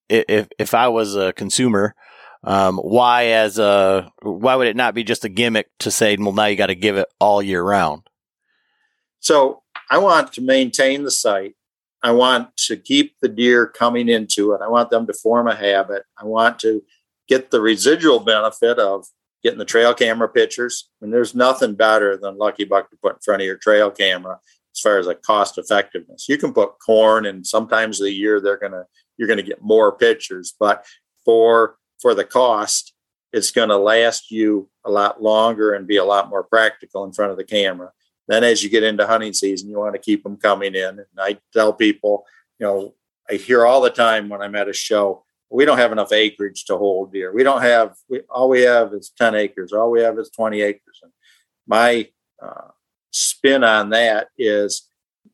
[0.10, 1.96] if if i was a consumer
[2.44, 6.34] um, why as a why would it not be just a gimmick to say well
[6.34, 8.04] now you got to give it all year round
[9.20, 11.56] so i want to maintain the site
[12.04, 14.62] I want to keep the deer coming into it.
[14.62, 16.04] I want them to form a habit.
[16.18, 16.84] I want to
[17.30, 19.06] get the residual benefit of
[19.42, 20.90] getting the trail camera pictures.
[21.02, 24.40] And there's nothing better than Lucky Buck to put in front of your trail camera
[24.76, 26.28] as far as a cost effectiveness.
[26.28, 28.84] You can put corn and sometimes the year they're gonna
[29.18, 30.86] you're gonna get more pictures, but
[31.24, 32.94] for for the cost,
[33.32, 37.32] it's gonna last you a lot longer and be a lot more practical in front
[37.32, 37.92] of the camera.
[38.28, 41.00] Then as you get into hunting season, you want to keep them coming in.
[41.00, 42.26] And I tell people,
[42.60, 42.94] you know,
[43.30, 46.66] I hear all the time when I'm at a show, we don't have enough acreage
[46.66, 47.34] to hold deer.
[47.34, 49.72] We don't have, we, all we have is 10 acres.
[49.72, 51.00] All we have is 20 acres.
[51.04, 51.12] And
[51.66, 52.10] my
[52.42, 52.70] uh,
[53.12, 54.90] spin on that is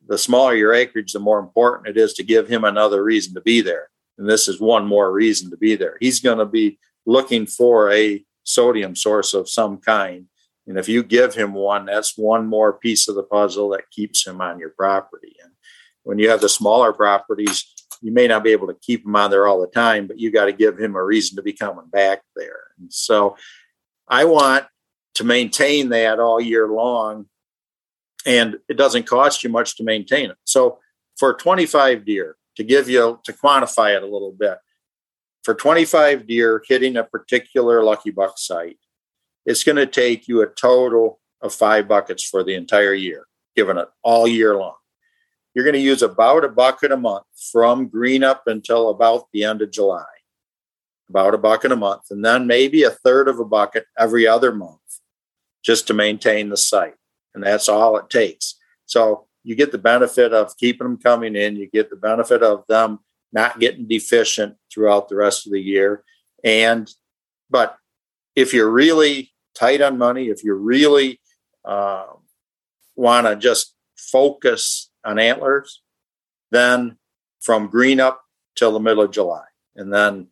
[0.07, 3.41] the smaller your acreage, the more important it is to give him another reason to
[3.41, 3.89] be there.
[4.19, 5.95] And this is one more reason to be there.
[6.01, 10.25] He's going to be looking for a sodium source of some kind.
[10.67, 14.27] And if you give him one, that's one more piece of the puzzle that keeps
[14.27, 15.35] him on your property.
[15.41, 15.53] And
[16.03, 17.65] when you have the smaller properties,
[18.01, 20.31] you may not be able to keep him on there all the time, but you
[20.31, 22.63] got to give him a reason to be coming back there.
[22.77, 23.37] And so
[24.07, 24.65] I want
[25.15, 27.27] to maintain that all year long.
[28.25, 30.37] And it doesn't cost you much to maintain it.
[30.43, 30.79] So
[31.17, 34.57] for 25 deer, to give you to quantify it a little bit,
[35.43, 38.77] for 25 deer hitting a particular lucky buck site,
[39.45, 43.77] it's going to take you a total of five buckets for the entire year, given
[43.77, 44.75] it all year long.
[45.55, 49.45] You're going to use about a bucket a month from green up until about the
[49.45, 50.03] end of July,
[51.07, 54.51] about a bucket a month, and then maybe a third of a bucket every other
[54.51, 54.81] month
[55.63, 56.95] just to maintain the site.
[57.33, 58.55] And that's all it takes.
[58.85, 62.63] So you get the benefit of keeping them coming in, you get the benefit of
[62.67, 62.99] them
[63.31, 66.03] not getting deficient throughout the rest of the year.
[66.43, 66.89] And,
[67.49, 67.77] but
[68.35, 71.19] if you're really tight on money, if you really
[71.65, 72.05] uh,
[72.95, 75.81] want to just focus on antlers,
[76.51, 76.97] then
[77.41, 78.21] from green up
[78.55, 80.27] till the middle of July, and then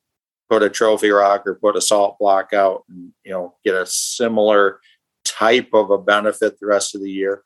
[0.49, 3.85] put a trophy rock or put a salt block out, and you know get a
[3.85, 4.79] similar
[5.23, 7.43] type of a benefit the rest of the year.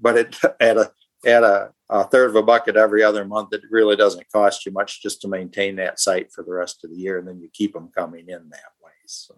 [0.00, 0.92] But it at a
[1.24, 4.72] at a, a third of a bucket every other month, it really doesn't cost you
[4.72, 7.48] much just to maintain that site for the rest of the year, and then you
[7.52, 8.92] keep them coming in that way.
[9.06, 9.34] So.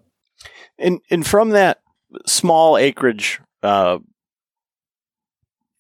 [0.79, 1.81] And and from that
[2.27, 3.99] small acreage uh,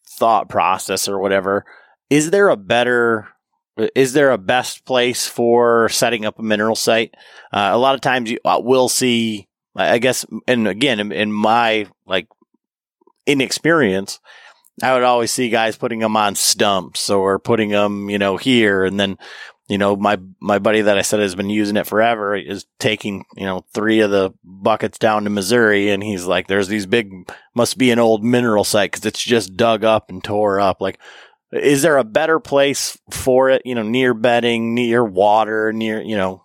[0.08, 1.64] thought process or whatever,
[2.10, 3.28] is there a better
[3.94, 7.14] is there a best place for setting up a mineral site?
[7.52, 11.32] Uh, a lot of times you uh, will see, I guess, and again, in, in
[11.32, 12.28] my like
[13.26, 14.20] inexperience,
[14.82, 18.84] I would always see guys putting them on stumps or putting them, you know, here.
[18.84, 19.18] And then,
[19.68, 23.24] you know, my, my buddy that I said has been using it forever is taking,
[23.36, 25.90] you know, three of the buckets down to Missouri.
[25.90, 27.12] And he's like, there's these big,
[27.54, 30.80] must be an old mineral site because it's just dug up and tore up.
[30.80, 30.98] Like,
[31.52, 36.16] is there a better place for it, you know, near bedding, near water, near, you
[36.16, 36.44] know,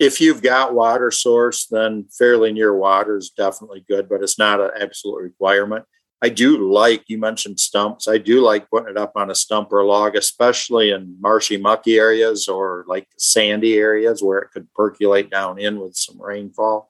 [0.00, 4.60] if you've got water source, then fairly near water is definitely good, but it's not
[4.60, 5.84] an absolute requirement.
[6.24, 8.08] I do like you mentioned stumps.
[8.08, 11.58] I do like putting it up on a stump or a log, especially in marshy,
[11.58, 16.88] mucky areas or like sandy areas where it could percolate down in with some rainfall.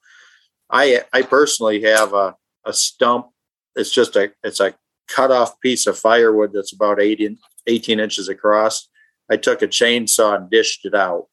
[0.71, 3.31] I I personally have a, a stump.
[3.75, 4.77] It's just a it's a
[5.09, 8.89] cut off piece of firewood that's about 18, 18 inches across.
[9.29, 11.27] I took a chainsaw and dished it out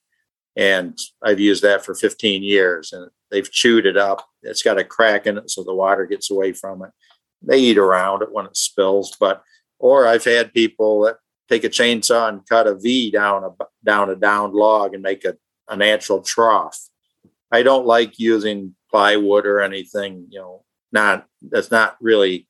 [0.55, 4.25] and I've used that for 15 years and they've chewed it up.
[4.41, 6.89] It's got a crack in it so the water gets away from it.
[7.41, 9.43] They eat around it when it spills, but
[9.79, 11.17] or I've had people that
[11.49, 13.49] take a chainsaw and cut a V down a
[13.83, 15.35] down a downed log and make a,
[15.67, 16.79] a natural trough.
[17.51, 22.47] I don't like using plywood or anything, you know, not that's not really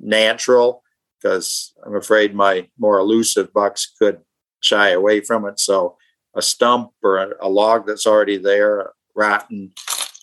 [0.00, 0.82] natural
[1.20, 4.20] because I'm afraid my more elusive bucks could
[4.60, 5.58] shy away from it.
[5.58, 5.96] So
[6.34, 9.72] a stump or a, a log that's already there, rotten,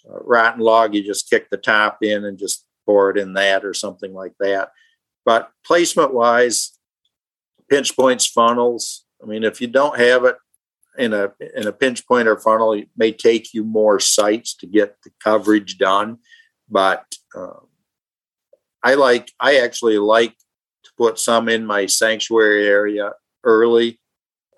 [0.05, 4.13] rotten log, you just kick the top in and just it in that or something
[4.13, 4.71] like that.
[5.25, 6.77] But placement wise,
[7.69, 9.05] pinch points, funnels.
[9.21, 10.35] I mean, if you don't have it
[10.97, 14.67] in a in a pinch point or funnel, it may take you more sites to
[14.67, 16.17] get the coverage done.
[16.69, 17.05] But
[17.35, 17.67] um,
[18.83, 20.35] I like I actually like
[20.83, 23.13] to put some in my sanctuary area
[23.43, 23.99] early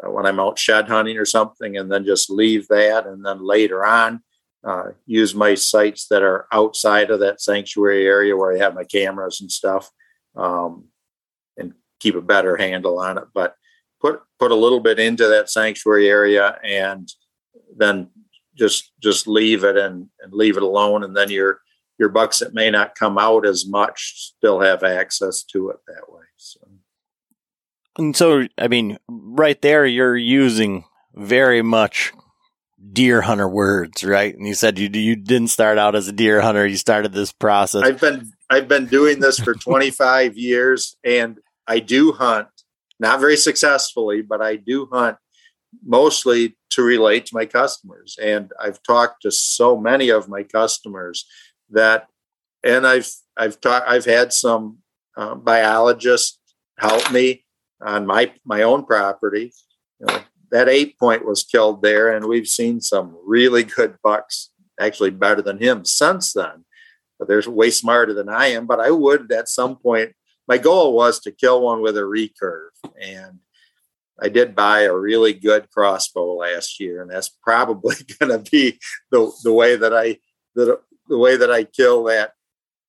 [0.04, 3.06] uh, when I'm out shed hunting or something, and then just leave that.
[3.06, 4.24] And then later on,
[4.64, 8.84] uh, use my sites that are outside of that sanctuary area where I have my
[8.84, 9.90] cameras and stuff,
[10.36, 10.86] um,
[11.58, 13.26] and keep a better handle on it.
[13.34, 13.56] But
[14.02, 17.12] put put a little bit into that sanctuary area, and
[17.76, 18.10] then
[18.56, 21.60] just just leave it and, and leave it alone, and then your
[22.00, 26.12] your bucks that may not come out as much still have access to it that
[26.12, 26.24] way.
[26.38, 26.60] So.
[27.98, 32.12] And so, I mean, right there, you're using very much
[32.92, 34.36] deer hunter words, right?
[34.36, 37.32] And you said you you didn't start out as a deer hunter; you started this
[37.32, 37.84] process.
[37.84, 42.48] I've been I've been doing this for 25 years, and I do hunt,
[43.00, 45.18] not very successfully, but I do hunt
[45.86, 48.18] mostly to relate to my customers.
[48.22, 51.26] And I've talked to so many of my customers
[51.70, 52.08] that,
[52.64, 54.80] and I've I've talked I've had some
[55.18, 56.40] uh, biologists
[56.78, 57.46] help me
[57.82, 59.54] on my my own property.
[60.00, 60.22] You know,
[60.54, 65.42] that eight point was killed there, and we've seen some really good bucks, actually better
[65.42, 66.64] than him since then.
[67.18, 68.68] But they're way smarter than I am.
[68.68, 70.14] But I would at some point.
[70.48, 73.40] My goal was to kill one with a recurve, and
[74.22, 78.80] I did buy a really good crossbow last year, and that's probably going to be
[79.10, 80.20] the the way that I
[80.54, 80.80] the
[81.10, 82.34] the way that I kill that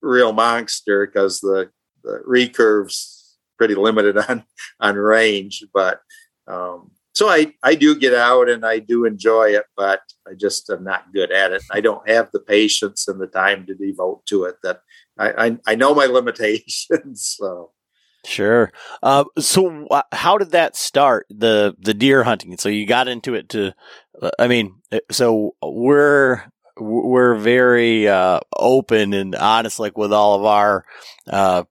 [0.03, 1.71] real monster because the
[2.03, 4.45] the recurves pretty limited on
[4.81, 5.65] on range.
[5.73, 6.01] But
[6.47, 10.69] um, so I I do get out and I do enjoy it, but I just
[10.69, 11.62] am not good at it.
[11.71, 14.57] I don't have the patience and the time to devote to it.
[14.62, 14.81] That
[15.19, 17.37] I I, I know my limitations.
[17.39, 17.71] So.
[18.27, 18.73] Sure.
[19.03, 22.57] Uh, so, how did that start the the deer hunting?
[22.57, 23.75] So you got into it to,
[24.21, 26.43] uh, I mean, uh, so we're
[26.79, 30.87] we're very uh, open and honest, like with all of our
[31.29, 31.65] uh,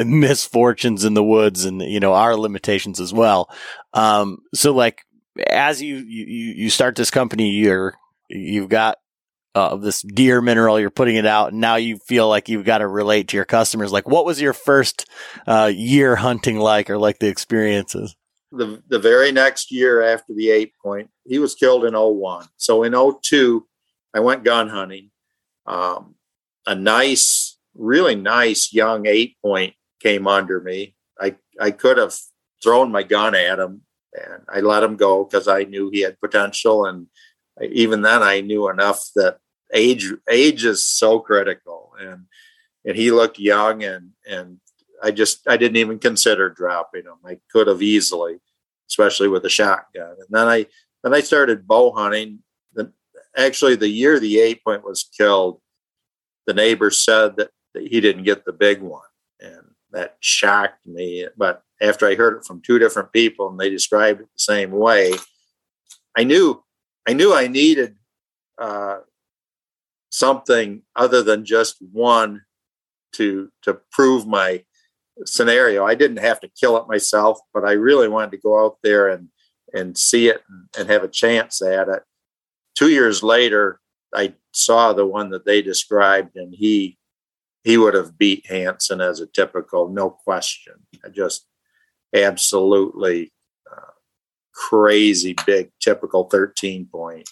[0.00, 3.50] misfortunes in the woods and you know our limitations as well.
[3.92, 5.02] Um, so like
[5.48, 6.24] as you you
[6.56, 7.94] you start this company, you're
[8.28, 8.98] you've got
[9.54, 12.78] uh, this deer mineral, you're putting it out, and now you feel like you've got
[12.78, 13.92] to relate to your customers.
[13.92, 15.08] Like, what was your first
[15.46, 18.14] uh, year hunting like, or like the experiences?
[18.52, 22.46] The the very next year after the eight point, he was killed in 01.
[22.56, 23.66] So in 02,
[24.14, 25.10] I went gun hunting.
[25.66, 26.16] Um,
[26.66, 30.94] a nice really nice young eight point came under me.
[31.20, 32.14] I, I could have
[32.62, 33.82] thrown my gun at him
[34.14, 36.86] and I let him go because I knew he had potential.
[36.86, 37.06] And
[37.62, 39.38] even then I knew enough that
[39.72, 41.92] age, age is so critical.
[41.98, 42.24] And,
[42.84, 44.58] and he looked young and, and
[45.02, 47.16] I just, I didn't even consider dropping him.
[47.24, 48.38] I could have easily,
[48.88, 50.16] especially with a shotgun.
[50.18, 50.66] And then I,
[51.02, 52.40] then I started bow hunting.
[52.74, 52.92] The,
[53.36, 55.60] actually the year the eight point was killed,
[56.46, 59.02] the neighbor said that he didn't get the big one.
[59.40, 59.62] And
[59.92, 61.26] that shocked me.
[61.36, 64.70] But after I heard it from two different people and they described it the same
[64.70, 65.12] way,
[66.16, 66.62] I knew
[67.08, 67.96] I knew I needed
[68.58, 68.98] uh,
[70.10, 72.42] something other than just one
[73.12, 74.64] to to prove my
[75.24, 75.84] scenario.
[75.84, 79.08] I didn't have to kill it myself, but I really wanted to go out there
[79.08, 79.28] and
[79.72, 82.02] and see it and, and have a chance at it.
[82.74, 83.80] Two years later,
[84.14, 86.98] I saw the one that they described, and he
[87.62, 90.74] he would have beat Hanson as a typical, no question.
[91.12, 91.46] Just
[92.14, 93.32] absolutely
[93.70, 93.92] uh,
[94.54, 97.28] crazy big, typical 13 point.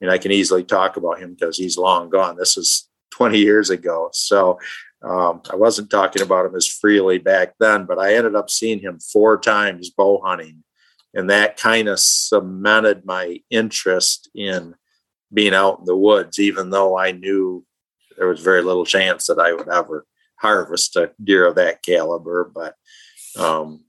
[0.00, 2.36] And I can easily talk about him because he's long gone.
[2.36, 4.08] This is 20 years ago.
[4.12, 4.58] So
[5.02, 8.80] um, I wasn't talking about him as freely back then, but I ended up seeing
[8.80, 10.62] him four times bow hunting.
[11.12, 14.76] And that kind of cemented my interest in
[15.32, 17.64] being out in the woods, even though I knew
[18.20, 20.06] there was very little chance that I would ever
[20.36, 22.52] harvest a deer of that caliber.
[22.54, 22.74] But
[23.34, 23.86] um,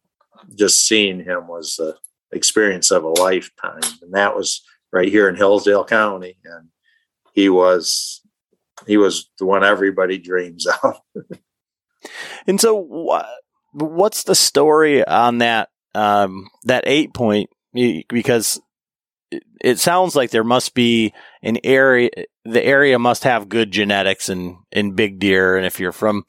[0.56, 1.98] just seeing him was the
[2.32, 3.82] experience of a lifetime.
[4.02, 4.64] And that was
[4.94, 6.38] right here in Hillsdale County.
[6.46, 6.70] And
[7.34, 8.22] he was
[8.88, 11.02] he was the one everybody dreams of.
[12.48, 13.20] and so,
[13.74, 17.50] what's the story on that um, that eight point?
[17.74, 18.62] Because
[19.62, 22.10] it sounds like there must be an area
[22.44, 26.24] the area must have good genetics in in big deer and if you're from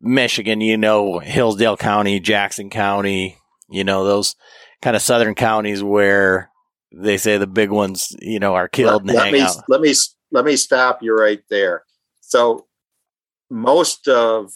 [0.00, 3.36] michigan you know hillsdale county jackson county
[3.68, 4.34] you know those
[4.82, 6.50] kind of southern counties where
[6.92, 9.56] they say the big ones you know are killed let, and let me out.
[9.68, 9.94] let me
[10.30, 11.82] let me stop you right there
[12.20, 12.66] so
[13.50, 14.52] most of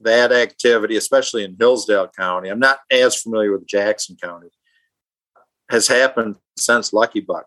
[0.00, 4.48] that activity especially in hillsdale county i'm not as familiar with jackson county
[5.68, 7.46] has happened since Lucky Buck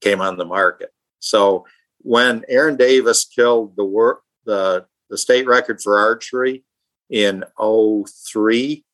[0.00, 0.90] came on the market.
[1.18, 1.66] So
[1.98, 6.64] when Aaron Davis killed the work the the state record for archery
[7.10, 8.84] in 03,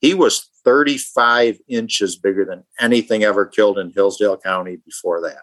[0.00, 5.42] he was 35 inches bigger than anything ever killed in Hillsdale County before that.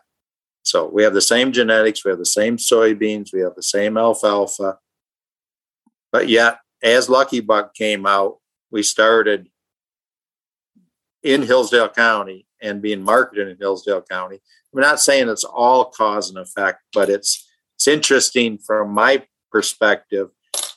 [0.61, 3.97] So we have the same genetics, we have the same soybeans, we have the same
[3.97, 4.77] alfalfa.
[6.11, 8.37] But yet, as Lucky Buck came out,
[8.69, 9.49] we started
[11.23, 14.39] in Hillsdale County and being marketed in Hillsdale County.
[14.73, 20.29] I'm not saying it's all cause and effect, but it's it's interesting from my perspective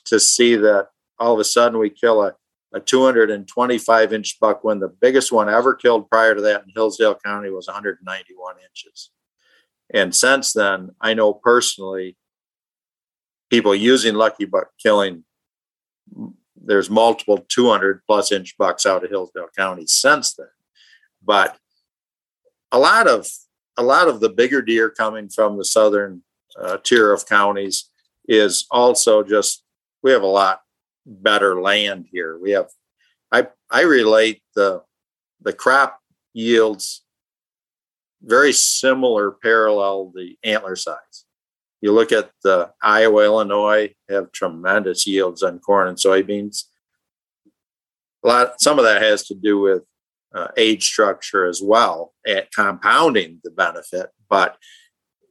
[0.05, 0.89] to see that
[1.19, 2.35] all of a sudden we kill a,
[2.73, 7.15] a 225 inch buck when the biggest one ever killed prior to that in Hillsdale
[7.15, 9.09] County was 191 inches.
[9.93, 12.17] And since then, I know personally
[13.49, 15.23] people using Lucky Buck killing
[16.63, 20.47] there's multiple 200 plus inch bucks out of Hillsdale County since then.
[21.23, 21.57] But
[22.71, 23.27] a lot of
[23.77, 26.23] a lot of the bigger deer coming from the southern
[26.59, 27.89] uh, tier of counties
[28.27, 29.63] is also just
[30.03, 30.61] we have a lot
[31.05, 32.37] better land here.
[32.37, 32.69] We have
[33.31, 34.83] I I relate the
[35.41, 35.99] the crop
[36.33, 37.03] yields
[38.23, 41.25] very similar parallel the antler size.
[41.81, 46.65] You look at the Iowa, Illinois have tremendous yields on corn and soybeans.
[48.23, 49.83] A lot, some of that has to do with
[50.33, 54.09] uh, age structure as well at compounding the benefit.
[54.29, 54.57] But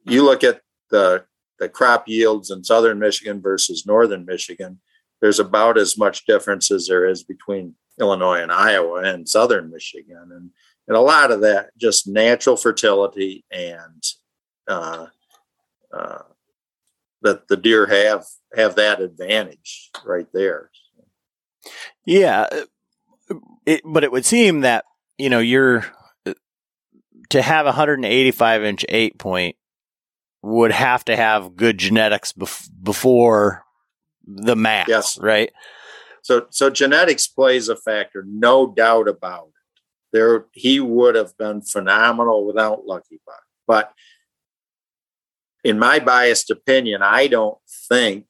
[0.05, 1.25] you look at the
[1.59, 4.81] the crop yields in southern Michigan versus northern Michigan,
[5.21, 10.29] there's about as much difference as there is between Illinois and Iowa and southern Michigan,
[10.31, 10.49] and
[10.87, 14.03] and a lot of that just natural fertility and
[14.67, 15.07] uh,
[15.93, 16.23] uh,
[17.21, 20.71] that the deer have have that advantage right there.
[22.05, 24.85] Yeah, uh, it, but it would seem that
[25.21, 25.85] you know, you're
[26.25, 26.33] uh,
[27.29, 29.55] to have a 185 inch eight point
[30.41, 33.63] would have to have good genetics bef- before
[34.25, 35.19] the math, yes.
[35.19, 35.51] right?
[36.23, 39.53] So, so genetics plays a factor, no doubt about it.
[40.11, 43.43] There, he would have been phenomenal without Lucky Buck.
[43.67, 43.93] But
[45.63, 47.57] in my biased opinion, I don't
[47.87, 48.27] think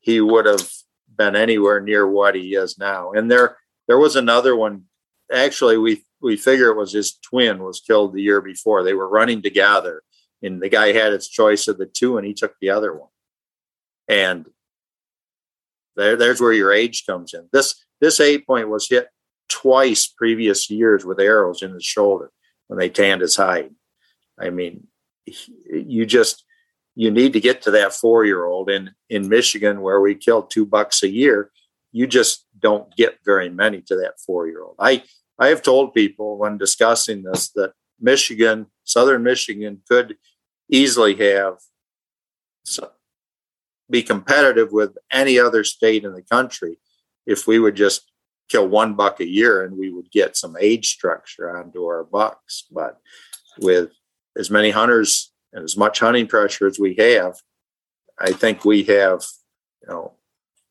[0.00, 0.68] he would have
[1.16, 3.12] been anywhere near what he is now.
[3.12, 3.56] And there,
[3.86, 4.84] there was another one.
[5.32, 8.82] Actually, we we figure it was his twin was killed the year before.
[8.82, 10.02] They were running together,
[10.42, 13.10] and the guy had his choice of the two, and he took the other one.
[14.08, 14.46] And
[15.96, 17.48] there, there's where your age comes in.
[17.52, 19.08] This this eight point was hit
[19.48, 22.30] twice previous years with arrows in his shoulder
[22.68, 23.70] when they tanned his hide.
[24.38, 24.86] I mean,
[25.70, 26.44] you just
[26.94, 30.42] you need to get to that four year old in in Michigan where we kill
[30.42, 31.50] two bucks a year.
[31.92, 34.76] You just don't get very many to that four year old.
[34.78, 35.02] I
[35.38, 40.16] I have told people when discussing this that Michigan, Southern Michigan, could
[40.68, 41.58] easily have
[43.90, 46.78] be competitive with any other state in the country
[47.26, 48.10] if we would just
[48.48, 52.64] kill one buck a year and we would get some age structure onto our bucks.
[52.70, 52.98] But
[53.58, 53.90] with
[54.36, 57.36] as many hunters and as much hunting pressure as we have,
[58.18, 59.24] I think we have,
[59.82, 60.14] you know,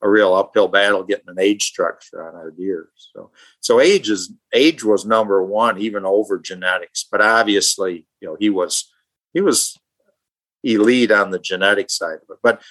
[0.02, 2.90] a real uphill battle getting an age structure on our deer.
[2.96, 3.32] So,
[3.62, 7.06] so age is age was number one, even over genetics.
[7.10, 8.92] But obviously, you know, he was
[9.34, 9.78] he was
[10.64, 12.38] elite on the genetic side of it.
[12.44, 12.62] But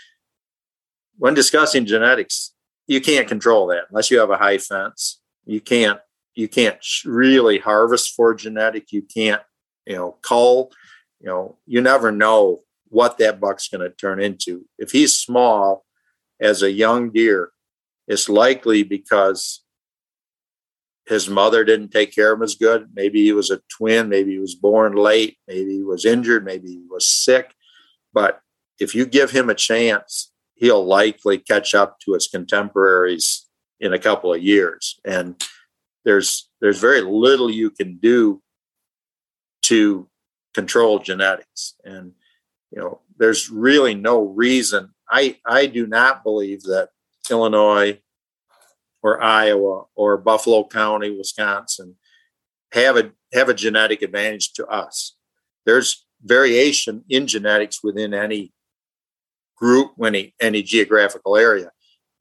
[1.16, 2.52] when discussing genetics,
[2.86, 5.20] you can't control that unless you have a high fence.
[5.46, 6.00] You can't
[6.34, 8.92] you can't really harvest for genetic.
[8.92, 9.42] You can't
[9.86, 10.70] you know cull.
[11.22, 14.66] You know, you never know what that buck's going to turn into.
[14.78, 15.84] If he's small
[16.40, 17.52] as a young deer,
[18.08, 19.62] it's likely because
[21.06, 22.90] his mother didn't take care of him as good.
[22.94, 24.08] Maybe he was a twin.
[24.08, 25.38] Maybe he was born late.
[25.48, 26.44] Maybe he was injured.
[26.44, 27.54] Maybe he was sick.
[28.12, 28.40] But
[28.78, 33.46] if you give him a chance, he'll likely catch up to his contemporaries
[33.80, 35.00] in a couple of years.
[35.04, 35.40] And
[36.04, 38.42] there's there's very little you can do
[39.62, 40.08] to
[40.54, 41.74] control genetics.
[41.84, 42.12] And
[42.70, 44.90] you know, there's really no reason.
[45.10, 46.90] I I do not believe that
[47.30, 48.00] Illinois
[49.02, 51.96] or Iowa or Buffalo County, Wisconsin
[52.72, 55.16] have a have a genetic advantage to us.
[55.66, 58.52] There's variation in genetics within any
[59.56, 61.70] group, any any geographical area,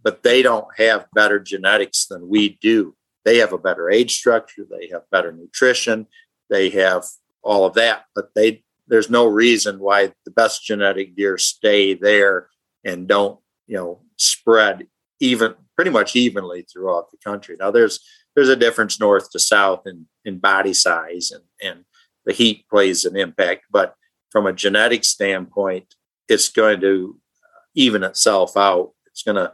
[0.03, 2.95] but they don't have better genetics than we do.
[3.23, 6.07] They have a better age structure, they have better nutrition,
[6.49, 7.05] they have
[7.43, 12.49] all of that, but they there's no reason why the best genetic deer stay there
[12.83, 14.87] and don't, you know, spread
[15.21, 17.55] even pretty much evenly throughout the country.
[17.59, 17.99] Now there's
[18.35, 21.85] there's a difference north to south in in body size and and
[22.25, 23.63] the heat plays an impact.
[23.71, 23.95] But
[24.29, 25.95] from a genetic standpoint,
[26.27, 28.91] it's going to uh, even itself out.
[29.07, 29.53] It's going to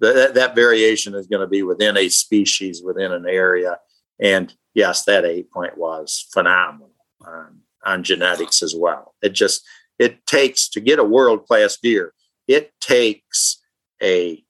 [0.00, 3.78] that, that variation is going to be within a species within an area.
[4.20, 6.90] And yes, that eight point was phenomenal
[7.26, 9.14] on, on genetics as well.
[9.22, 9.62] It just
[9.98, 12.12] it takes to get a world class deer.
[12.46, 13.62] It takes
[14.02, 14.44] a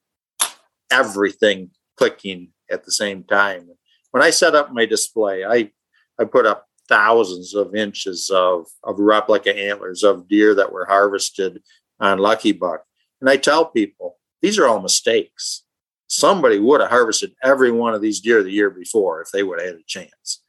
[0.90, 3.68] everything clicking at the same time.
[4.10, 5.70] When I set up my display, I
[6.18, 11.62] I put up thousands of inches of, of replica antlers of deer that were harvested
[12.00, 12.84] on Lucky Buck.
[13.20, 15.64] And I tell people, these are all mistakes.
[16.08, 19.60] Somebody would have harvested every one of these deer the year before if they would
[19.60, 20.42] have had a chance.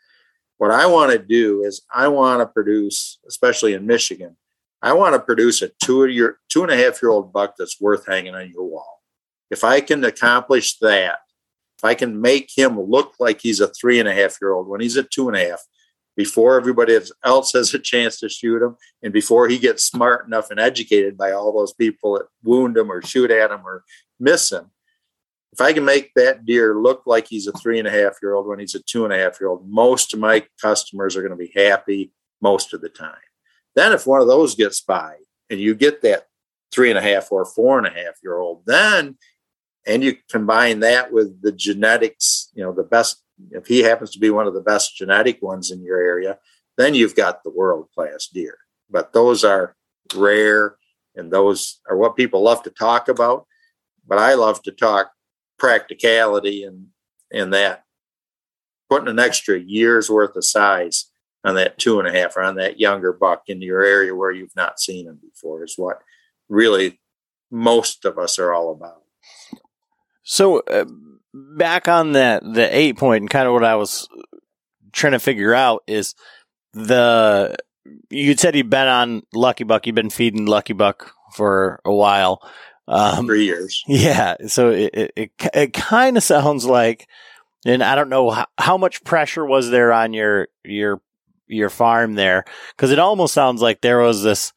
[0.58, 4.36] What I want to do is I want to produce, especially in Michigan,
[4.82, 7.82] I want to produce a two year, two and a half year old buck that's
[7.82, 9.02] worth hanging on your wall.
[9.50, 11.20] If I can accomplish that,
[11.78, 14.68] if I can make him look like he's a three and a half year old
[14.68, 15.62] when he's a two and a half,
[16.16, 20.50] before everybody else has a chance to shoot him and before he gets smart enough
[20.50, 23.84] and educated by all those people that wound him or shoot at him or
[24.20, 24.72] miss him.
[25.54, 28.34] If I can make that deer look like he's a three and a half year
[28.34, 31.22] old when he's a two and a half year old, most of my customers are
[31.22, 33.16] going to be happy most of the time.
[33.76, 35.16] Then, if one of those gets by
[35.50, 36.28] and you get that
[36.72, 39.18] three and a half or four and a half year old, then
[39.86, 44.20] and you combine that with the genetics, you know, the best if he happens to
[44.20, 46.40] be one of the best genetic ones in your area,
[46.76, 48.58] then you've got the world class deer.
[48.90, 49.76] But those are
[50.16, 50.76] rare
[51.16, 53.46] and those are what people love to talk about.
[54.08, 55.12] But I love to talk
[55.58, 56.88] practicality and
[57.32, 57.84] and that
[58.90, 61.10] putting an extra year's worth of size
[61.44, 64.32] on that two and a half or on that younger buck in your area where
[64.32, 66.02] you've not seen him before is what
[66.50, 67.00] really
[67.52, 69.04] most of us are all about.
[70.24, 70.86] So, uh,
[71.34, 74.08] back on that the eight point and kind of what I was
[74.92, 76.16] trying to figure out is
[76.74, 77.56] the
[78.10, 82.42] you said you've been on Lucky Buck, you've been feeding Lucky Buck for a while.
[82.88, 83.84] Um, Three years.
[83.88, 84.36] Yeah.
[84.48, 87.08] So it, it, it, it kind of sounds like,
[87.66, 91.02] and I don't know how, how much pressure was there on your, your,
[91.48, 92.46] your farm there.
[92.78, 94.54] Cause it almost sounds like there was this,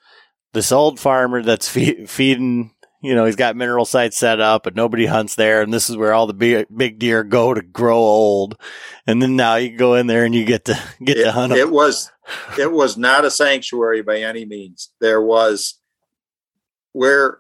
[0.53, 2.73] this old farmer that's fe- feeding
[3.03, 5.63] you know, he's got mineral sites set up, but nobody hunts there.
[5.63, 8.61] And this is where all the big, big deer go to grow old.
[9.07, 11.51] And then now you go in there and you get to get it, to hunt
[11.51, 11.59] them.
[11.59, 12.11] It was,
[12.59, 14.93] it was not a sanctuary by any means.
[15.01, 15.79] There was
[16.93, 17.39] where,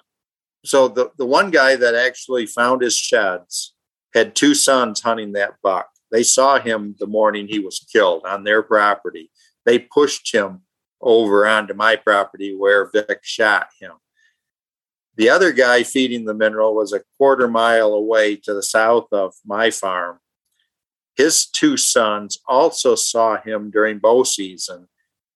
[0.64, 3.74] so the, the one guy that actually found his sheds
[4.14, 5.88] had two sons hunting that buck.
[6.10, 9.30] They saw him the morning he was killed on their property.
[9.64, 10.62] They pushed him
[11.00, 13.92] over onto my property where Vic shot him
[15.20, 19.34] the other guy feeding the mineral was a quarter mile away to the south of
[19.44, 20.18] my farm.
[21.14, 24.88] His two sons also saw him during bow season,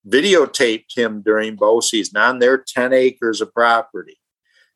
[0.09, 4.17] videotaped him during bow season on their 10 acres of property.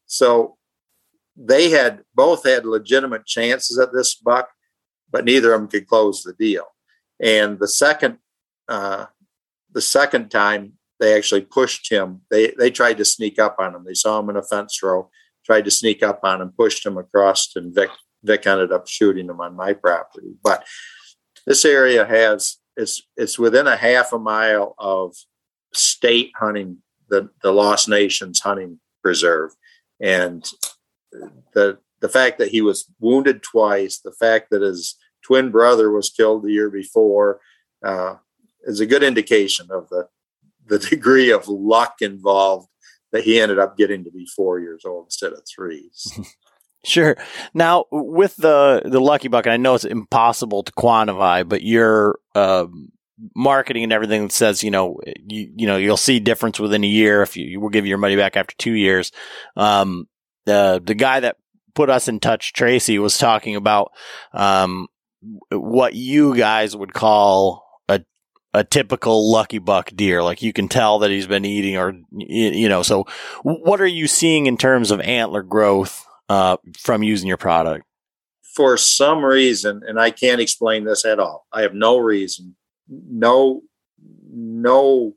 [0.09, 0.56] So
[1.36, 4.48] they had both had legitimate chances at this buck,
[5.11, 6.64] but neither of them could close the deal.
[7.20, 8.18] And the second,
[8.68, 9.06] uh,
[9.72, 12.22] the second time they actually pushed him.
[12.30, 13.84] They they tried to sneak up on him.
[13.84, 15.11] They saw him in a fence row,
[15.44, 17.90] tried to sneak up on him, pushed him across, and Vic
[18.24, 20.34] Vic ended up shooting him on my property.
[20.42, 20.64] But
[21.46, 25.14] this area has it's it's within a half a mile of
[25.72, 26.78] state hunting,
[27.09, 29.52] the the Lost Nations hunting preserve,
[30.01, 30.49] and
[31.55, 36.11] the the fact that he was wounded twice, the fact that his twin brother was
[36.11, 37.40] killed the year before,
[37.84, 38.14] uh,
[38.62, 40.09] is a good indication of the
[40.66, 42.68] the degree of luck involved
[43.12, 45.90] that he ended up getting to be four years old instead of three.
[46.84, 47.16] Sure.
[47.55, 52.66] Now, with the the lucky bucket, I know it's impossible to quantify, but your uh,
[53.35, 56.89] marketing and everything that says, you know, you you know, you'll see difference within a
[56.89, 59.12] year if you, you will give your money back after two years.
[59.57, 60.09] Um,
[60.47, 61.37] the the guy that
[61.75, 63.93] put us in touch, Tracy, was talking about
[64.33, 64.89] um,
[65.51, 68.01] what you guys would call a
[68.55, 70.23] a typical lucky buck deer.
[70.23, 72.83] Like you can tell that he's been eating, or you know.
[72.83, 73.07] So,
[73.43, 77.85] what are you seeing in terms of antler growth uh, from using your product?
[78.55, 81.47] For some reason, and I can't explain this at all.
[81.53, 82.57] I have no reason,
[82.89, 83.62] no,
[84.30, 85.14] no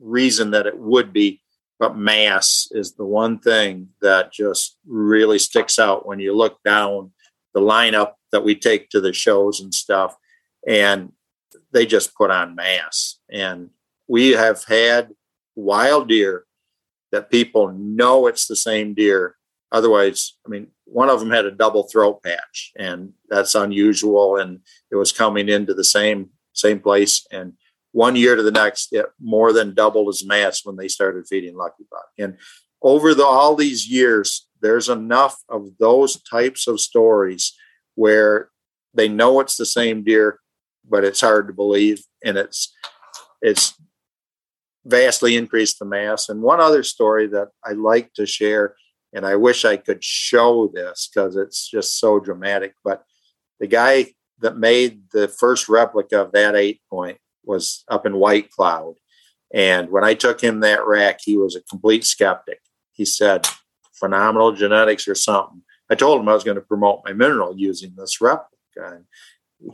[0.00, 1.40] reason that it would be,
[1.78, 7.12] but mass is the one thing that just really sticks out when you look down
[7.52, 10.16] the lineup that we take to the shows and stuff,
[10.66, 11.12] and
[11.72, 13.18] they just put on mass.
[13.30, 13.70] And
[14.08, 15.10] we have had
[15.54, 16.44] wild deer
[17.12, 19.36] that people know it's the same deer
[19.74, 24.36] Otherwise, I mean, one of them had a double throat patch, and that's unusual.
[24.36, 24.60] And
[24.92, 27.26] it was coming into the same same place.
[27.30, 27.54] And
[27.92, 31.56] one year to the next, it more than doubled his mass when they started feeding
[31.56, 32.06] Lucky Buck.
[32.18, 32.38] And
[32.82, 37.54] over the, all these years, there's enough of those types of stories
[37.94, 38.50] where
[38.94, 40.40] they know it's the same deer,
[40.88, 42.72] but it's hard to believe, and it's
[43.42, 43.74] it's
[44.86, 46.28] vastly increased the mass.
[46.28, 48.74] And one other story that I like to share
[49.14, 52.74] and I wish I could show this because it's just so dramatic.
[52.82, 53.04] But
[53.60, 58.50] the guy that made the first replica of that eight point was up in White
[58.50, 58.94] Cloud.
[59.54, 62.60] And when I took him that rack, he was a complete skeptic.
[62.92, 63.48] He said,
[63.94, 65.62] phenomenal genetics or something.
[65.90, 68.50] I told him I was going to promote my mineral using this replica.
[68.76, 69.04] And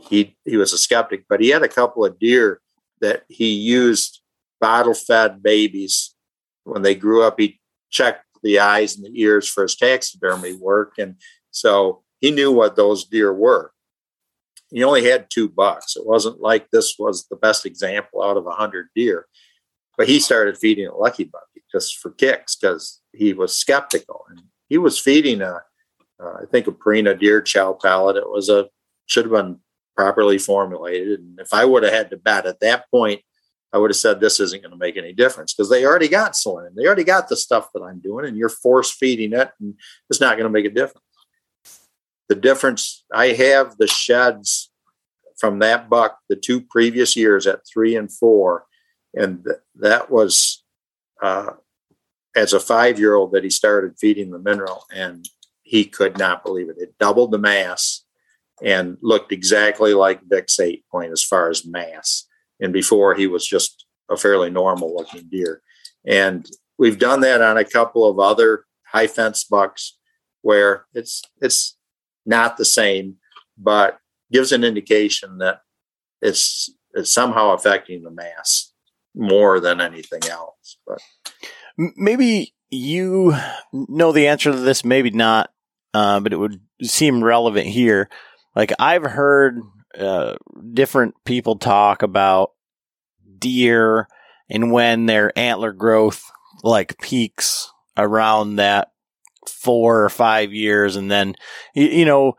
[0.03, 2.61] he, he was a skeptic, but he had a couple of deer
[3.01, 4.21] that he used
[4.61, 6.15] bottle fed babies.
[6.63, 7.59] When they grew up, he
[7.89, 10.93] checked the eyes and the ears for his taxidermy work.
[10.97, 11.15] And
[11.49, 13.73] so he knew what those deer were.
[14.71, 15.95] He only had two bucks.
[15.95, 19.27] It wasn't like this was the best example out of a hundred deer.
[19.97, 24.25] But he started feeding a lucky buck just for kicks because he was skeptical.
[24.29, 25.61] And he was feeding a,
[26.21, 28.17] uh, I think a Purina deer chow pellet.
[28.17, 28.69] It was a
[29.05, 29.59] should have been
[29.95, 31.19] properly formulated.
[31.19, 33.21] And if I would have had to bet at that point,
[33.73, 36.35] I would have said this isn't going to make any difference because they already got
[36.35, 36.73] selenium.
[36.75, 39.75] They already got the stuff that I'm doing, and you're force feeding it, and
[40.09, 41.05] it's not going to make a difference.
[42.31, 44.71] The difference I have the sheds
[45.37, 48.67] from that buck the two previous years at three and four,
[49.13, 50.63] and th- that was
[51.21, 51.55] uh,
[52.33, 55.27] as a five year old that he started feeding the mineral, and
[55.63, 56.77] he could not believe it.
[56.79, 58.05] It doubled the mass
[58.63, 62.29] and looked exactly like Vic's eight point as far as mass
[62.61, 65.61] and before he was just a fairly normal looking deer.
[66.07, 69.97] And we've done that on a couple of other high fence bucks
[70.43, 71.75] where it's it's
[72.25, 73.17] not the same,
[73.57, 73.99] but
[74.31, 75.61] gives an indication that
[76.21, 78.73] it's it's somehow affecting the mass
[79.15, 80.77] more than anything else.
[80.85, 80.99] But
[81.77, 83.35] maybe you
[83.73, 85.51] know the answer to this, maybe not,
[85.93, 88.09] uh, but it would seem relevant here.
[88.55, 89.59] Like I've heard
[89.97, 90.35] uh,
[90.73, 92.51] different people talk about
[93.37, 94.07] deer
[94.49, 96.23] and when their antler growth
[96.63, 98.91] like peaks around that
[99.47, 101.35] four or five years and then
[101.73, 102.35] you, you know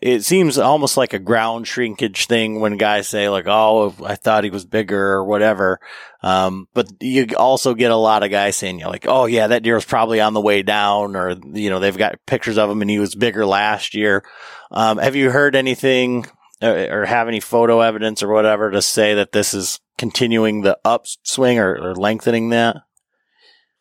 [0.00, 4.44] it seems almost like a ground shrinkage thing when guys say like, "Oh, I thought
[4.44, 5.80] he was bigger" or whatever.
[6.22, 9.62] Um, but you also get a lot of guys saying, "You're like, oh yeah, that
[9.62, 12.80] deer was probably on the way down," or you know, they've got pictures of him
[12.80, 14.24] and he was bigger last year.
[14.70, 16.26] Um, have you heard anything
[16.62, 20.78] uh, or have any photo evidence or whatever to say that this is continuing the
[20.84, 22.76] upswing or, or lengthening that?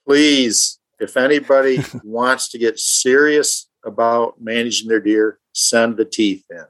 [0.06, 6.66] Please, if anybody wants to get serious about managing their deer, send the teeth in.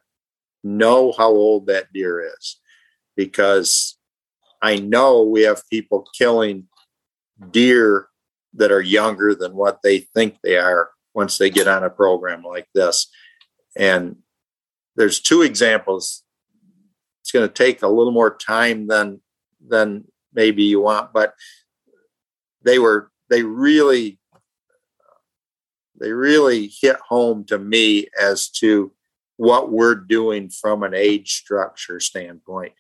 [0.63, 2.59] Know how old that deer is
[3.15, 3.97] because
[4.61, 6.67] I know we have people killing
[7.51, 8.07] deer
[8.53, 12.43] that are younger than what they think they are once they get on a program
[12.43, 13.07] like this.
[13.77, 14.17] And
[14.95, 16.23] there's two examples.
[17.21, 19.21] It's going to take a little more time than
[19.65, 21.33] than maybe you want, but
[22.63, 24.19] they were they really
[25.99, 28.91] they really hit home to me as to
[29.37, 32.73] what we're doing from an age structure standpoint.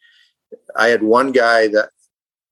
[0.75, 1.89] I had one guy that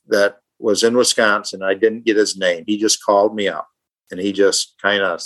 [0.08, 1.64] that was in Wisconsin.
[1.64, 2.64] I didn't get his name.
[2.68, 3.68] He just called me up
[4.12, 5.22] and he just kind of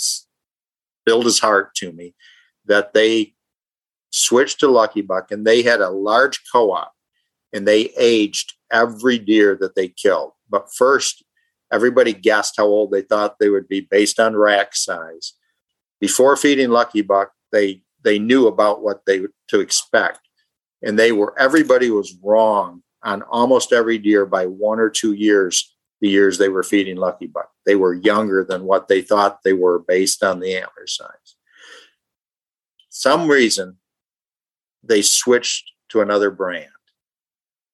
[1.06, 2.14] filled his heart to me
[2.64, 3.34] that they
[4.10, 6.92] switched to Lucky Buck and they had a large co-op
[7.52, 10.32] and they aged every deer that they killed.
[10.48, 11.24] But first,
[11.72, 15.34] everybody guessed how old they thought they would be based on rack size.
[16.00, 20.20] Before feeding Lucky Buck, they they knew about what they to expect,
[20.82, 25.72] and they were everybody was wrong on almost every deer by one or two years.
[26.02, 29.54] The years they were feeding Lucky Buck, they were younger than what they thought they
[29.54, 31.36] were based on the antler size.
[32.90, 33.78] Some reason
[34.82, 36.68] they switched to another brand.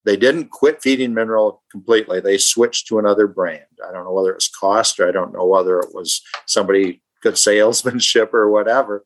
[0.04, 2.20] They didn't quit feeding mineral completely.
[2.20, 3.64] They switched to another brand.
[3.86, 7.02] I don't know whether it was cost or I don't know whether it was somebody
[7.22, 9.04] good salesmanship or whatever.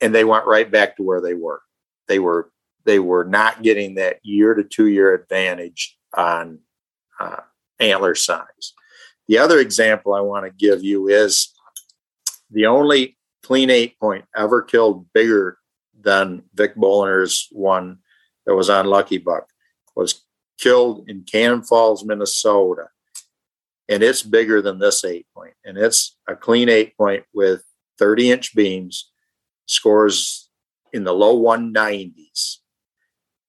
[0.00, 1.60] And they went right back to where they were.
[2.06, 2.50] They were
[2.84, 6.60] they were not getting that year to two year advantage on
[7.20, 7.40] uh,
[7.78, 8.72] antler size.
[9.26, 11.52] The other example I want to give you is
[12.50, 15.58] the only clean eight point ever killed bigger
[16.00, 17.98] than Vic Boliner's one
[18.46, 19.48] that was on Lucky Buck
[19.98, 20.24] was
[20.58, 22.88] killed in Cannon Falls, Minnesota.
[23.88, 25.54] And it's bigger than this eight point.
[25.64, 27.64] And it's a clean eight point with
[27.98, 29.10] 30 inch beams,
[29.66, 30.50] scores
[30.92, 32.58] in the low 190s.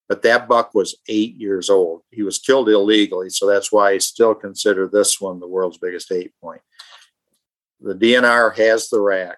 [0.08, 2.02] But that buck was eight years old.
[2.10, 3.30] He was killed illegally.
[3.30, 6.62] So that's why I still consider this one the world's biggest eight point.
[7.80, 9.38] The DNR has the rack.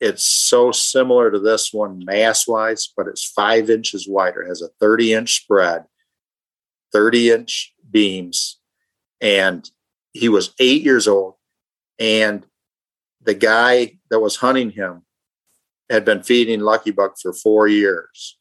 [0.00, 4.62] It's so similar to this one mass wise, but it's five inches wider, it has
[4.62, 5.84] a 30 inch spread
[6.92, 8.58] 30 inch beams.
[9.20, 9.68] And
[10.12, 11.34] he was eight years old.
[11.98, 12.46] And
[13.22, 15.02] the guy that was hunting him
[15.90, 18.38] had been feeding Lucky Buck for four years.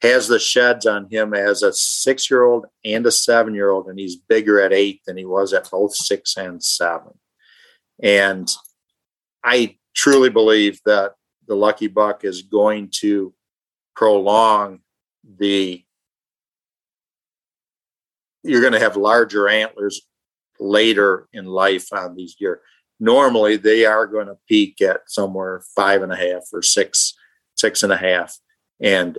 [0.00, 3.88] Has the sheds on him as a six year old and a seven year old,
[3.88, 7.18] and he's bigger at eight than he was at both six and seven.
[8.00, 8.48] And
[9.42, 11.14] I truly believe that
[11.48, 13.34] the Lucky Buck is going to
[13.96, 14.80] prolong
[15.38, 15.84] the
[18.48, 20.02] you're going to have larger antlers
[20.58, 22.60] later in life on these deer.
[23.00, 27.14] Normally, they are going to peak at somewhere five and a half or six,
[27.56, 28.36] six and a half.
[28.80, 29.18] And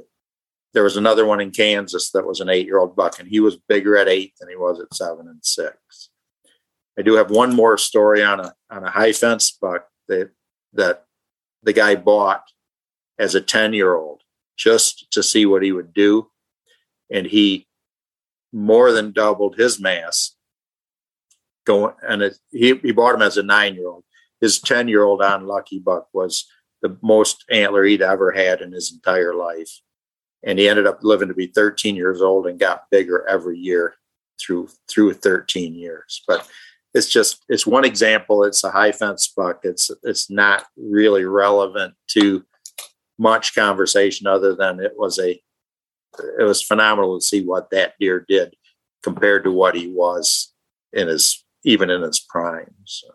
[0.74, 3.40] there was another one in Kansas that was an eight year old buck, and he
[3.40, 6.10] was bigger at eight than he was at seven and six.
[6.98, 10.32] I do have one more story on a on a high fence buck that
[10.74, 11.06] that
[11.64, 12.44] the guy bought
[13.18, 14.22] as a 10 year old
[14.58, 16.30] just to see what he would do.
[17.12, 17.68] And he
[18.52, 20.36] more than doubled his mass.
[21.66, 24.04] Going and it, he he bought him as a nine year old.
[24.41, 26.45] His ten year old on Lucky Buck was
[26.82, 29.70] the most antler he'd ever had in his entire life,
[30.43, 33.95] and he ended up living to be 13 years old and got bigger every year
[34.39, 36.24] through through 13 years.
[36.28, 36.47] But
[36.93, 38.43] it's just it's one example.
[38.43, 39.60] It's a high fence buck.
[39.64, 42.43] It's it's not really relevant to
[43.18, 45.39] much conversation other than it was a
[46.39, 48.55] it was phenomenal to see what that deer did
[49.03, 50.53] compared to what he was
[50.93, 52.74] in his even in his prime.
[52.86, 53.07] So.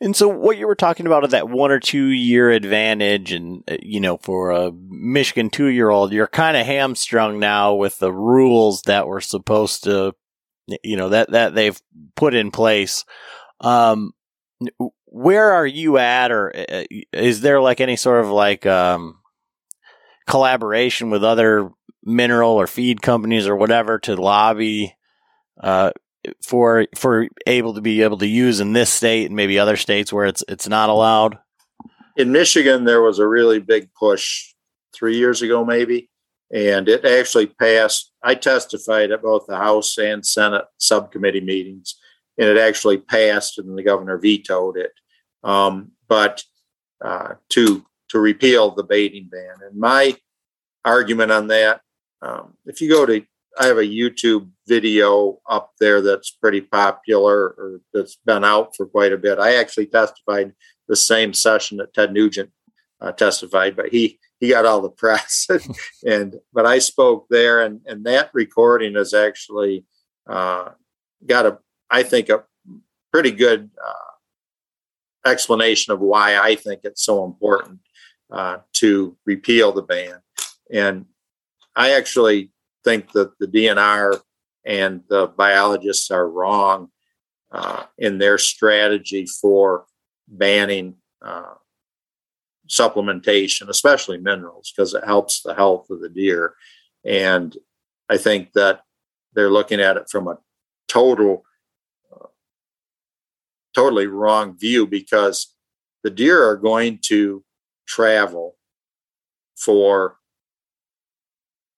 [0.00, 3.62] And so, what you were talking about of that one or two year advantage, and
[3.70, 7.98] uh, you know, for a Michigan two year old, you're kind of hamstrung now with
[7.98, 10.14] the rules that were supposed to,
[10.82, 11.80] you know, that that they've
[12.16, 13.04] put in place.
[13.60, 14.12] Um,
[15.06, 19.18] where are you at, or uh, is there like any sort of like um,
[20.26, 21.70] collaboration with other
[22.04, 24.96] mineral or feed companies or whatever to lobby
[25.60, 25.92] uh,
[26.42, 30.12] for for able to be able to use in this state and maybe other states
[30.12, 31.38] where it's it's not allowed?
[32.16, 34.54] In Michigan, there was a really big push
[34.94, 36.10] three years ago, maybe,
[36.52, 38.12] and it actually passed.
[38.22, 41.96] I testified at both the House and Senate subcommittee meetings,
[42.38, 44.92] and it actually passed, and the governor vetoed it.
[45.42, 46.44] Um, but
[47.04, 50.16] uh, to to repeal the baiting ban, and my
[50.84, 51.80] argument on that
[52.22, 53.22] um, if you go to,
[53.58, 58.86] I have a YouTube video up there that's pretty popular or that's been out for
[58.86, 59.38] quite a bit.
[59.38, 60.54] I actually testified
[60.88, 62.50] the same session that Ted Nugent
[63.00, 65.48] uh, testified, but he he got all the press
[66.06, 69.84] and but I spoke there, and and that recording has actually
[70.26, 70.70] uh,
[71.26, 71.58] got a
[71.90, 72.44] I think a
[73.12, 77.80] pretty good uh, explanation of why I think it's so important
[78.30, 80.20] uh, to repeal the ban.
[80.72, 81.04] And
[81.74, 82.50] I actually
[82.84, 84.20] think that the DNR
[84.64, 86.88] and the biologists are wrong
[87.50, 89.86] uh, in their strategy for
[90.28, 91.54] banning uh,
[92.68, 96.54] supplementation, especially minerals, because it helps the health of the deer.
[97.04, 97.56] And
[98.08, 98.82] I think that
[99.34, 100.38] they're looking at it from a
[100.88, 101.44] total,
[102.12, 102.26] uh,
[103.74, 105.54] totally wrong view because
[106.02, 107.44] the deer are going to
[107.86, 108.56] travel
[109.56, 110.16] for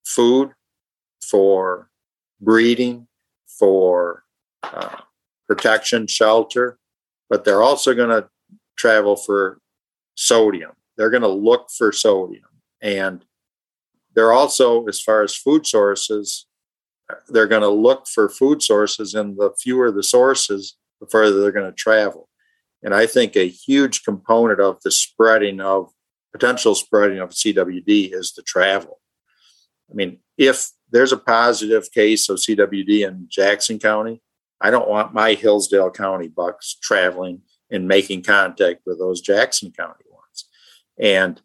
[0.05, 0.52] food,
[1.22, 1.88] for
[2.40, 3.07] breeding,
[3.46, 4.24] for
[4.62, 4.96] uh,
[5.46, 6.78] protection, shelter,
[7.28, 8.28] but they're also going to
[8.76, 9.59] travel for
[10.16, 10.72] sodium.
[10.96, 12.44] They're going to look for sodium.
[12.80, 13.24] And
[14.14, 16.46] they're also, as far as food sources,
[17.28, 21.52] they're going to look for food sources, and the fewer the sources, the further they're
[21.52, 22.28] going to travel.
[22.82, 25.90] And I think a huge component of the spreading of
[26.32, 29.00] potential spreading of CWD is the travel.
[29.91, 34.22] I mean, if there's a positive case of CWD in Jackson County,
[34.61, 40.05] I don't want my Hillsdale County bucks traveling and making contact with those Jackson County
[40.11, 40.49] ones.
[40.99, 41.41] And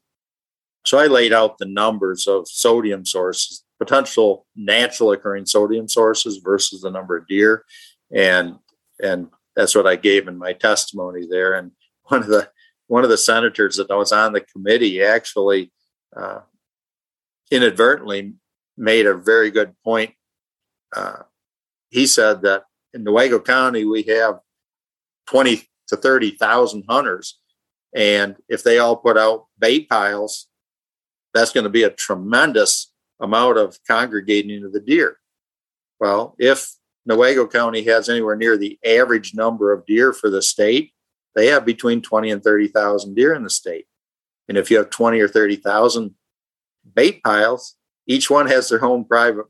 [0.86, 6.82] so I laid out the numbers of sodium sources, potential natural occurring sodium sources versus
[6.82, 7.66] the number of deer.
[8.14, 8.58] And
[9.02, 11.54] and that's what I gave in my testimony there.
[11.56, 11.72] And
[12.04, 12.50] one of the
[12.88, 15.72] one of the senators that was on the committee actually
[16.16, 16.40] uh,
[17.52, 18.34] inadvertently
[18.78, 20.14] made a very good point.
[20.96, 21.24] Uh,
[21.90, 24.40] he said that in Newaygo County we have
[25.28, 27.40] twenty to thirty thousand hunters,
[27.96, 30.48] and if they all put out bait piles,
[31.34, 35.18] that's going to be a tremendous amount of congregating of the deer.
[36.00, 36.76] Well, if
[37.10, 40.94] Newaygo County has anywhere near the average number of deer for the state,
[41.36, 43.86] they have between 20 and 30,000 deer in the state.
[44.48, 46.16] And if you have 20 or 30,000
[46.94, 47.76] bait piles,
[48.08, 49.46] each one has their own private.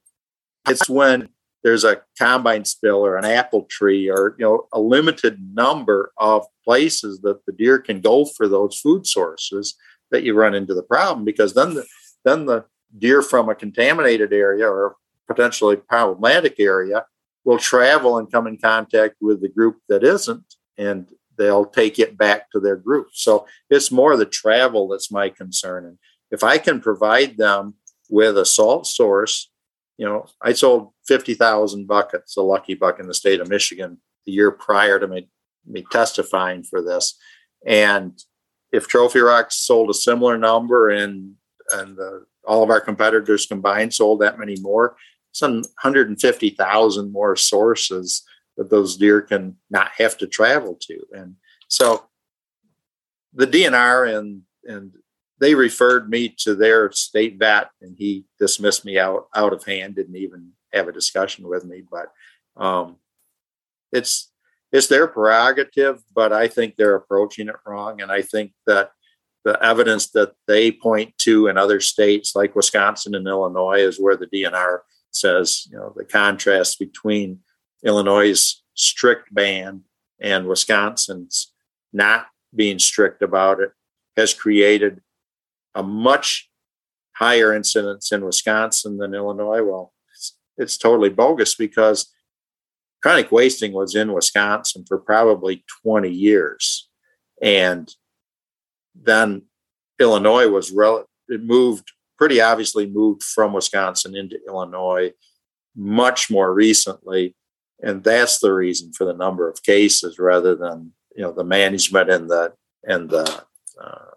[0.68, 1.30] It's when
[1.64, 6.46] there's a combine spill or an apple tree or you know a limited number of
[6.64, 9.76] places that the deer can go for those food sources
[10.12, 11.86] that you run into the problem because then the
[12.26, 12.66] then the
[12.98, 14.96] deer from a contaminated area or
[15.28, 17.06] potentially problematic area
[17.46, 22.18] will travel and come in contact with the group that isn't and they'll take it
[22.18, 25.98] back to their group so it's more the travel that's my concern and
[26.32, 27.76] if i can provide them
[28.10, 29.52] with a salt source
[29.98, 34.32] you know i sold 50000 buckets, a lucky buck in the state of michigan the
[34.32, 35.30] year prior to me,
[35.66, 37.18] me testifying for this
[37.66, 38.24] and
[38.72, 41.36] if Trophy Rocks sold a similar number and
[41.72, 44.96] and the, all of our competitors combined sold that many more,
[45.34, 48.24] some 150,000 more sources
[48.58, 51.00] that those deer can not have to travel to.
[51.14, 51.36] And
[51.68, 52.06] so
[53.34, 54.94] the DNR and and
[55.40, 59.96] they referred me to their state vet and he dismissed me out out of hand,
[59.96, 61.84] didn't even have a discussion with me.
[61.90, 62.12] But
[62.62, 62.98] um,
[63.92, 64.32] it's
[64.72, 68.02] it's their prerogative, but I think they're approaching it wrong.
[68.02, 68.92] And I think that
[69.46, 74.18] the evidence that they point to in other states like Wisconsin and Illinois is where
[74.18, 74.80] the DNR
[75.12, 77.40] says, you know, the contrast between
[77.84, 79.82] Illinois' strict ban
[80.20, 81.54] and Wisconsin's
[81.94, 83.72] not being strict about it
[84.18, 85.02] has created
[85.76, 86.50] a much
[87.14, 89.62] higher incidence in Wisconsin than Illinois.
[89.62, 92.12] Well, it's, it's totally bogus because
[93.02, 96.90] chronic wasting was in Wisconsin for probably 20 years.
[97.42, 97.94] And
[98.96, 99.44] then
[100.00, 105.14] Illinois was rel- it moved pretty obviously moved from Wisconsin into Illinois
[105.76, 107.36] much more recently.
[107.82, 112.10] And that's the reason for the number of cases rather than you know the management
[112.10, 112.54] and the
[112.84, 113.44] and the
[113.82, 114.12] uh,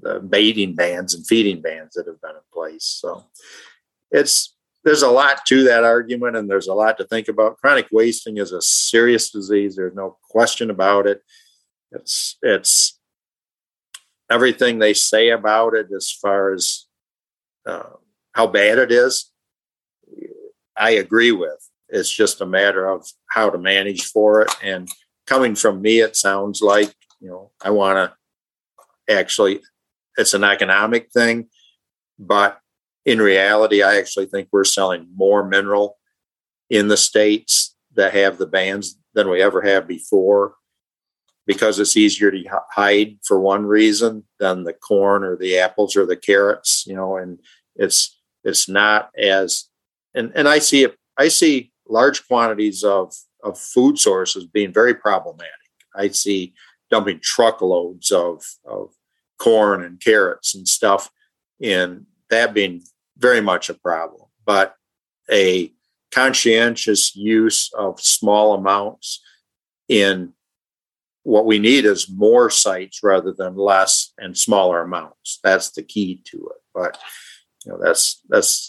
[0.00, 2.84] the baiting bans and feeding bans that have been in place.
[2.84, 3.24] So
[4.10, 7.58] it's there's a lot to that argument and there's a lot to think about.
[7.58, 9.76] Chronic wasting is a serious disease.
[9.76, 11.22] There's no question about it.
[11.92, 12.98] It's it's
[14.30, 16.86] everything they say about it as far as
[17.66, 17.90] uh,
[18.32, 19.30] how bad it is.
[20.76, 21.68] I agree with.
[21.88, 24.54] It's just a matter of how to manage for it.
[24.62, 24.88] And
[25.26, 28.12] coming from me, it sounds like you know I want
[29.08, 29.60] to actually.
[30.18, 31.48] It's an economic thing,
[32.18, 32.60] but
[33.06, 35.96] in reality, I actually think we're selling more mineral
[36.68, 40.54] in the states that have the bans than we ever have before
[41.46, 46.04] because it's easier to hide for one reason than the corn or the apples or
[46.04, 47.38] the carrots, you know, and
[47.74, 49.64] it's it's not as
[50.14, 55.52] and and I see I see large quantities of of food sources being very problematic.
[55.96, 56.52] I see
[56.90, 58.92] dumping truckloads of of
[59.38, 61.10] corn and carrots and stuff
[61.62, 62.82] and that being
[63.16, 64.28] very much a problem.
[64.44, 64.74] But
[65.30, 65.72] a
[66.12, 69.22] conscientious use of small amounts
[69.88, 70.32] in
[71.22, 75.40] what we need is more sites rather than less and smaller amounts.
[75.42, 76.62] That's the key to it.
[76.74, 76.98] But
[77.64, 78.68] you know, that's that's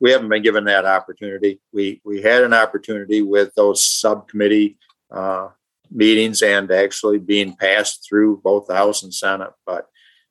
[0.00, 1.60] we haven't been given that opportunity.
[1.72, 4.78] We we had an opportunity with those subcommittee
[5.12, 5.48] uh,
[5.90, 9.88] meetings and actually being passed through both the House and Senate, but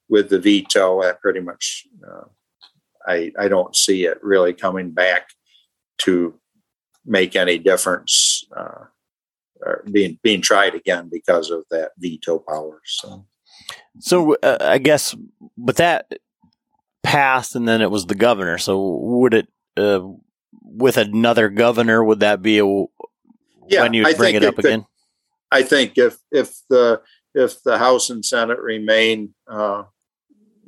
[0.07, 2.25] with the veto, that pretty much uh,
[3.05, 5.29] I I don't see it really coming back
[5.99, 6.35] to
[7.05, 8.85] make any difference uh,
[9.61, 12.81] or being being tried again because of that veto power.
[12.85, 13.25] So,
[13.99, 15.15] so uh, I guess,
[15.57, 16.11] but that
[17.03, 18.57] passed, and then it was the governor.
[18.57, 19.47] So would it
[19.77, 20.01] uh,
[20.63, 22.03] with another governor?
[22.03, 24.85] Would that be a yeah, when you bring it up again?
[25.51, 27.01] I think if if the
[27.33, 29.83] if the House and Senate remain uh,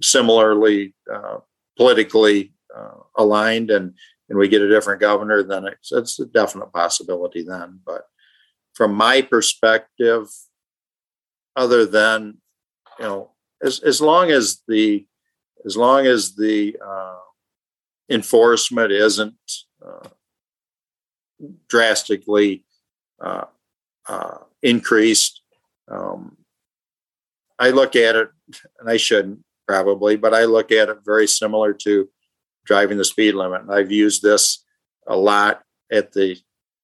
[0.02, 1.38] similarly uh,
[1.78, 3.94] politically uh, aligned and
[4.30, 7.82] and we get a different governor, then it's, it's a definite possibility then.
[7.86, 8.04] But
[8.74, 10.28] from my perspective,
[11.56, 12.38] other than
[12.98, 15.06] you know, as as long as the
[15.66, 17.20] as long as the uh,
[18.10, 19.36] enforcement isn't
[19.86, 20.10] uh,
[21.68, 22.64] drastically
[24.08, 25.42] uh, increased,
[25.90, 26.38] um,
[27.60, 28.30] I look at it,
[28.80, 32.10] and I shouldn't probably, but I look at it very similar to
[32.66, 33.62] driving the speed limit.
[33.62, 34.64] And I've used this
[35.08, 36.38] a lot at the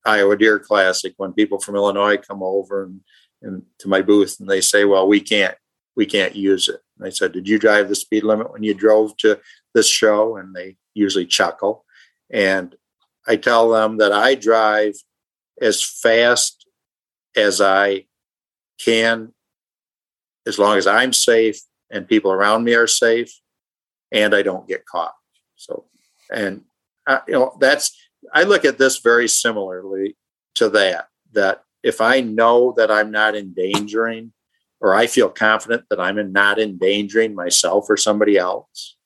[0.05, 3.01] Iowa Deer Classic when people from Illinois come over and,
[3.41, 5.55] and to my booth and they say, "Well, we can't
[5.95, 8.73] we can't use it." And I said, "Did you drive the speed limit when you
[8.73, 9.39] drove to
[9.73, 11.85] this show?" And they usually chuckle.
[12.29, 12.75] And
[13.27, 14.95] I tell them that I drive
[15.61, 16.56] as fast
[17.37, 18.05] as I
[18.83, 19.33] can,
[20.45, 21.59] as long as I'm safe
[21.89, 23.31] and people around me are safe,
[24.11, 25.13] and I don't get caught.
[25.55, 25.85] So,
[26.31, 26.63] and
[27.05, 27.95] uh, you know, that's
[28.33, 30.17] I look at this very similarly
[30.55, 31.07] to that.
[31.33, 34.33] That if I know that I'm not endangering,
[34.81, 38.97] or I feel confident that I'm not endangering myself or somebody else,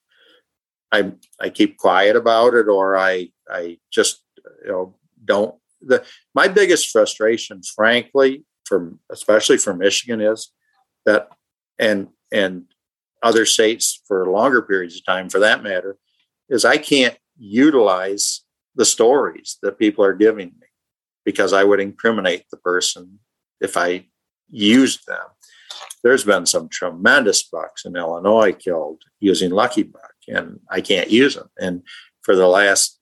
[0.91, 4.23] I I keep quiet about it, or I I just
[4.65, 5.55] you know don't.
[5.81, 10.51] The my biggest frustration, frankly, from especially for Michigan, is
[11.05, 11.29] that
[11.79, 12.65] and and
[13.23, 15.97] other states for longer periods of time, for that matter,
[16.49, 18.41] is I can't utilize
[18.75, 20.67] the stories that people are giving me
[21.25, 23.19] because I would incriminate the person
[23.59, 24.05] if I
[24.49, 25.25] used them.
[26.03, 31.35] There's been some tremendous bucks in Illinois killed using Lucky Buck, and I can't use
[31.35, 31.49] them.
[31.59, 31.83] And
[32.21, 32.99] for the last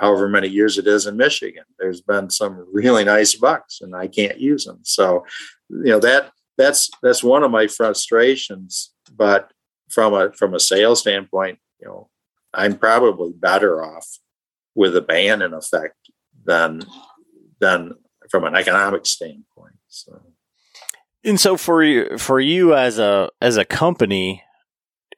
[0.00, 4.06] however many years it is in Michigan, there's been some really nice bucks, and I
[4.06, 4.80] can't use them.
[4.82, 5.24] So,
[5.68, 8.92] you know that that's that's one of my frustrations.
[9.14, 9.52] But
[9.88, 12.08] from a from a sales standpoint, you know,
[12.54, 14.18] I'm probably better off
[14.74, 16.10] with a ban in effect
[16.44, 16.82] than
[17.60, 17.92] than
[18.30, 19.76] from an economic standpoint.
[19.88, 20.20] So.
[21.24, 24.42] And so for you for you as a as a company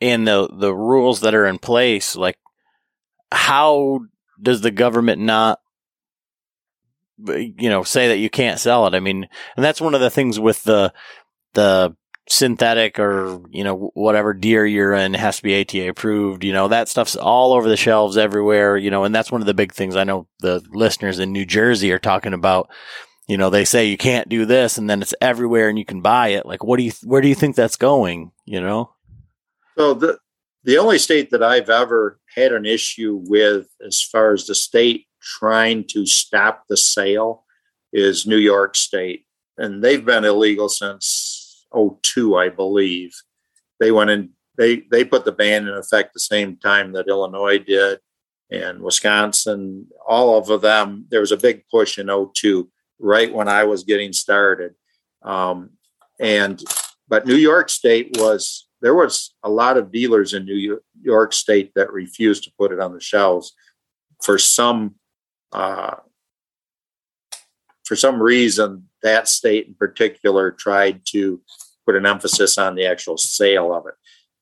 [0.01, 2.39] and the the rules that are in place, like
[3.33, 4.01] how
[4.41, 5.61] does the government not
[7.27, 8.95] uh, you know say that you can't sell it?
[8.95, 10.93] I mean, and that's one of the things with the
[11.55, 11.97] the
[12.29, 16.45] synthetic or you know whatever deer you're in has to be ATA approved.
[16.45, 18.77] You know that stuff's all over the shelves everywhere.
[18.77, 21.47] You know, and that's one of the big things I know the listeners in New
[21.47, 22.71] Jersey are talking about.
[23.27, 26.01] You know, they say you can't do this, and then it's everywhere, and you can
[26.01, 26.47] buy it.
[26.47, 26.93] Like, what do you?
[27.05, 28.33] Where do you think that's going?
[28.47, 28.93] You know.
[29.77, 30.19] So the
[30.65, 35.07] the only state that I've ever had an issue with, as far as the state
[35.21, 37.45] trying to stop the sale,
[37.93, 39.25] is New York State,
[39.57, 43.13] and they've been illegal since 02, I believe.
[43.81, 47.59] They went in, they, they put the ban in effect the same time that Illinois
[47.59, 48.01] did
[48.51, 51.07] and Wisconsin, all of them.
[51.11, 52.69] There was a big push in 02,
[52.99, 54.75] right when I was getting started.
[55.23, 55.71] Um,
[56.19, 56.63] and,
[57.09, 61.73] but New York State was, there was a lot of dealers in New York State
[61.75, 63.55] that refused to put it on the shelves
[64.23, 64.95] for some
[65.53, 65.97] uh,
[67.89, 71.41] for some reason, that state in particular tried to
[71.87, 73.95] put an emphasis on the actual sale of it.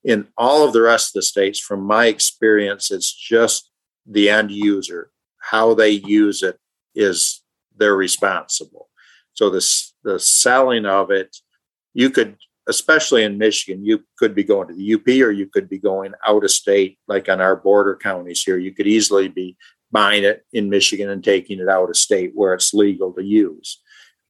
[0.03, 3.71] In all of the rest of the states, from my experience, it's just
[4.05, 5.11] the end user.
[5.39, 6.59] How they use it
[6.93, 7.41] is
[7.77, 8.89] they're responsible.
[9.31, 11.37] So this the selling of it,
[11.93, 12.35] you could,
[12.67, 16.13] especially in Michigan, you could be going to the UP or you could be going
[16.25, 18.57] out of state, like on our border counties here.
[18.57, 19.57] You could easily be
[19.91, 23.81] buying it in Michigan and taking it out of state where it's legal to use.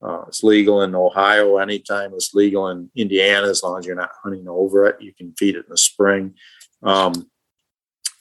[0.01, 2.14] Uh, it's legal in Ohio anytime.
[2.14, 5.01] It's legal in Indiana as long as you're not hunting over it.
[5.01, 6.35] You can feed it in the spring.
[6.84, 7.27] Um,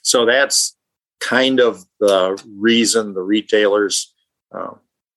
[0.01, 0.75] so that's
[1.19, 4.13] kind of the reason the retailers
[4.51, 4.71] uh,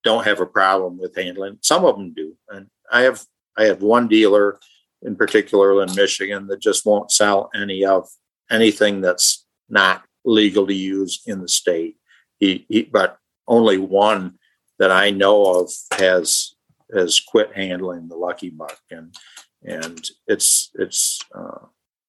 [0.04, 1.58] don't have a problem with handling.
[1.62, 3.24] Some of them do, and I have
[3.56, 4.58] I have one dealer
[5.02, 8.08] in particular in Michigan that just won't sell any of
[8.50, 11.96] anything that's not legal to use in the state.
[12.38, 14.38] He, he but only one
[14.78, 16.54] that I know of has
[16.94, 19.14] has quit handling the Lucky Buck, and
[19.62, 21.66] and it's it's uh,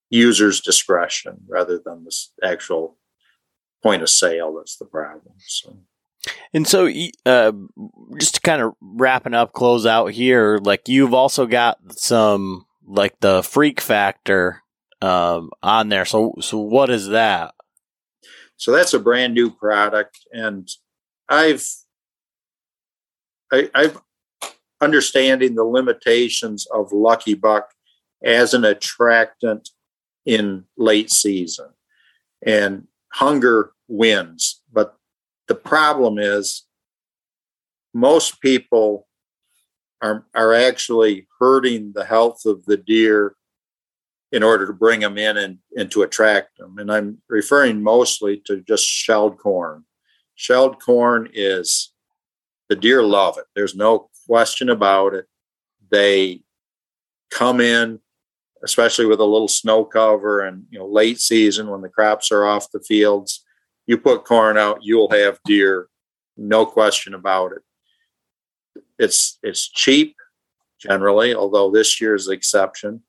[0.10, 2.98] users' discretion rather than the actual
[3.84, 5.36] point of sale that's the problem.
[5.48, 5.78] So.
[6.54, 6.88] And so,
[7.26, 7.52] uh,
[8.20, 13.20] just to kind of wrapping up, close out here, like you've also got some like
[13.20, 14.62] the freak factor
[15.02, 16.06] um, on there.
[16.06, 17.54] So, so what is that?
[18.58, 20.70] So that's a brand new product, and
[21.28, 21.66] I've
[23.52, 24.00] I, I've
[24.80, 27.70] understanding the limitations of Lucky Buck
[28.24, 29.70] as an attractant
[30.26, 31.70] in late season,
[32.46, 34.62] and hunger wins.
[34.72, 34.96] But
[35.48, 36.66] the problem is
[37.96, 39.08] most people
[40.02, 43.36] are, are actually hurting the health of the deer
[44.32, 46.78] in order to bring them in and, and to attract them.
[46.78, 49.84] And I'm referring mostly to just shelled corn.
[50.36, 51.94] Shelled corn is
[52.70, 53.46] the deer love it.
[53.56, 55.26] There's no question about it.
[55.92, 56.44] They
[57.30, 58.00] come in,
[58.64, 62.46] especially with a little snow cover and you know late season when the crops are
[62.46, 63.44] off the fields.
[63.88, 65.90] You put corn out, you'll have deer,
[66.38, 67.62] no question about it.
[68.98, 70.16] It's it's cheap
[70.80, 73.04] generally, although this year's the exception.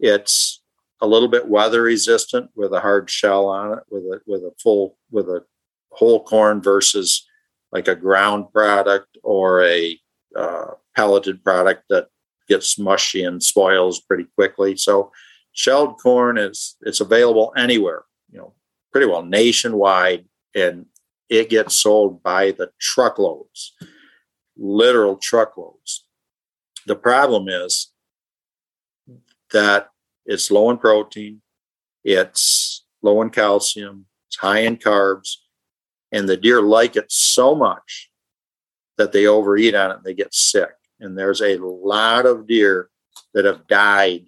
[0.00, 0.62] It's
[1.00, 4.52] a little bit weather resistant with a hard shell on it, with a with a
[4.62, 5.44] full with a
[5.90, 7.26] whole corn versus
[7.72, 9.98] like a ground product or a
[10.36, 12.08] uh, pelleted product that
[12.48, 14.76] gets mushy and spoils pretty quickly.
[14.76, 15.12] So
[15.52, 18.54] shelled corn is it's available anywhere, you know,
[18.92, 20.86] pretty well nationwide, and
[21.28, 23.74] it gets sold by the truckloads
[24.56, 26.04] literal truckloads.
[26.86, 27.92] The problem is
[29.52, 29.88] that
[30.26, 31.42] it's low in protein,
[32.04, 35.36] it's low in calcium, it's high in carbs,
[36.12, 38.10] and the deer like it so much
[38.96, 40.70] that they overeat on it and they get sick.
[41.00, 42.88] And there's a lot of deer
[43.32, 44.26] that have died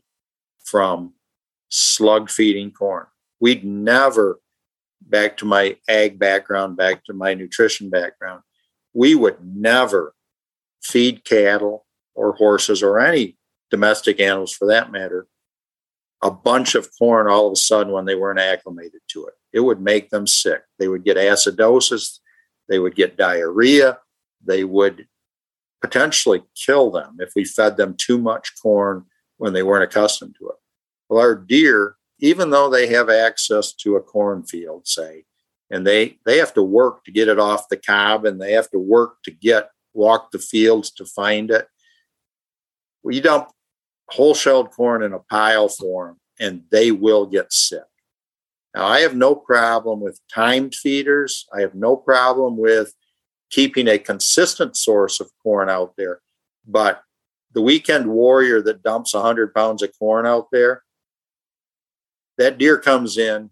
[0.64, 1.14] from
[1.68, 3.06] slug feeding corn.
[3.40, 4.40] We'd never,
[5.00, 8.42] back to my ag background, back to my nutrition background,
[8.92, 10.14] we would never
[10.86, 13.36] feed cattle or horses or any
[13.70, 15.26] domestic animals for that matter
[16.22, 19.34] a bunch of corn all of a sudden when they weren't acclimated to it.
[19.52, 20.62] It would make them sick.
[20.78, 22.18] They would get acidosis,
[22.68, 23.98] they would get diarrhea,
[24.44, 25.06] they would
[25.80, 29.04] potentially kill them if we fed them too much corn
[29.36, 30.56] when they weren't accustomed to it.
[31.08, 35.24] Well, our deer, even though they have access to a cornfield, say,
[35.70, 38.70] and they they have to work to get it off the cob and they have
[38.70, 41.66] to work to get walk the fields to find it.
[43.02, 43.50] We dump
[44.08, 47.82] whole shelled corn in a pile for them and they will get sick.
[48.74, 51.46] Now, I have no problem with timed feeders.
[51.52, 52.92] I have no problem with
[53.50, 56.20] keeping a consistent source of corn out there.
[56.66, 57.02] But
[57.54, 60.82] the weekend warrior that dumps 100 pounds of corn out there,
[62.36, 63.50] that deer comes in,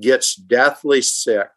[0.00, 1.48] gets deathly sick,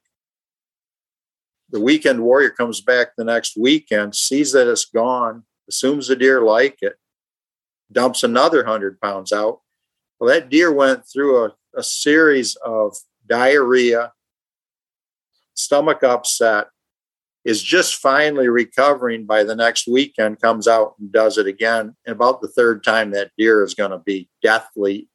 [1.69, 6.41] the weekend warrior comes back the next weekend, sees that it's gone, assumes the deer
[6.41, 6.95] like it,
[7.91, 9.61] dumps another 100 pounds out.
[10.19, 14.13] Well, that deer went through a, a series of diarrhea,
[15.53, 16.67] stomach upset,
[17.43, 21.95] is just finally recovering by the next weekend, comes out and does it again.
[22.05, 25.07] And about the third time, that deer is going to be deathly,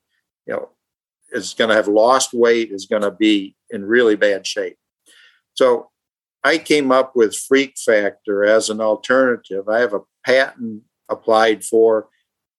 [0.46, 0.70] you know,
[1.32, 4.76] is going to have lost weight, is going to be in really bad shape.
[5.54, 5.90] So
[6.44, 9.68] I came up with Freak Factor as an alternative.
[9.68, 12.08] I have a patent applied for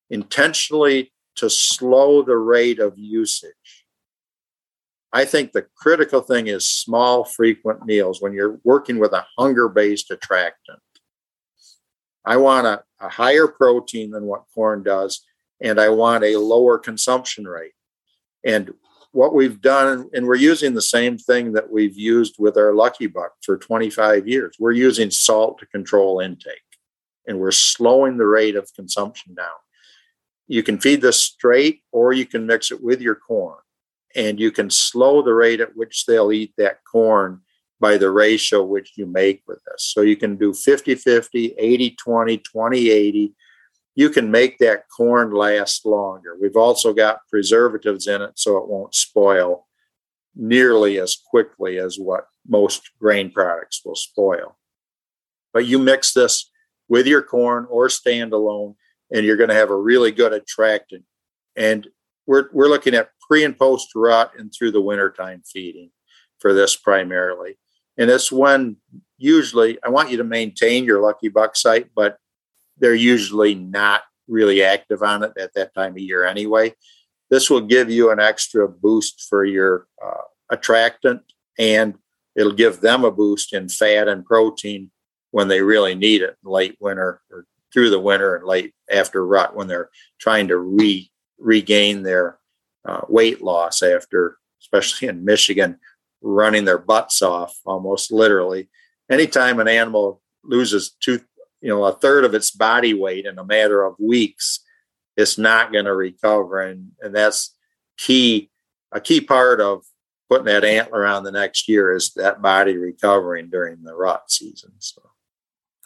[0.10, 3.84] intentionally to slow the rate of usage.
[5.12, 9.70] I think the critical thing is small, frequent meals when you're working with a hunger
[9.70, 10.80] based attractant.
[12.26, 15.24] I want a, a, higher protein than what corn does,
[15.62, 17.74] and I want a lower consumption rate.
[18.46, 18.74] And
[19.14, 23.06] what we've done, and we're using the same thing that we've used with our Lucky
[23.06, 24.58] Buck for 25 years.
[24.60, 26.58] We're using salt to control intake,
[27.28, 29.54] and we're slowing the rate of consumption down.
[30.48, 33.60] You can feed this straight, or you can mix it with your corn,
[34.16, 37.42] and you can slow the rate at which they'll eat that corn
[37.80, 39.84] by the ratio which you make with this.
[39.94, 43.36] So you can do 50 50, 80 20, 20 80
[43.96, 46.36] you can make that corn last longer.
[46.40, 49.68] We've also got preservatives in it so it won't spoil
[50.36, 54.58] nearly as quickly as what most grain products will spoil.
[55.54, 56.50] But you mix this
[56.90, 58.76] with your corn or standalone,
[59.12, 61.04] and you're going to have a really good attractant.
[61.56, 61.88] And
[62.26, 65.92] we're we're looking at pre and post rut and through the wintertime feeding
[66.40, 67.60] for this primarily.
[67.98, 68.78] And it's when
[69.20, 72.18] usually I want you to maintain your lucky buck site, but
[72.78, 76.74] they're usually not really active on it at that time of year anyway.
[77.30, 81.22] This will give you an extra boost for your uh, attractant
[81.58, 81.96] and
[82.36, 84.92] it'll give them a boost in fat and protein
[85.32, 89.56] when they really need it late winter or through the winter and late after rut
[89.56, 89.90] when they're
[90.20, 91.10] trying to re
[91.40, 92.38] regain their
[92.86, 95.78] uh, weight loss after, especially in Michigan,
[96.22, 98.70] running their butts off almost literally.
[99.10, 101.20] Anytime an animal loses two,
[101.64, 104.60] you know, a third of its body weight in a matter of weeks,
[105.16, 107.56] it's not going to recover, and and that's
[107.98, 108.52] key.
[108.92, 109.84] A key part of
[110.30, 114.74] putting that antler on the next year is that body recovering during the rut season.
[114.80, 115.02] So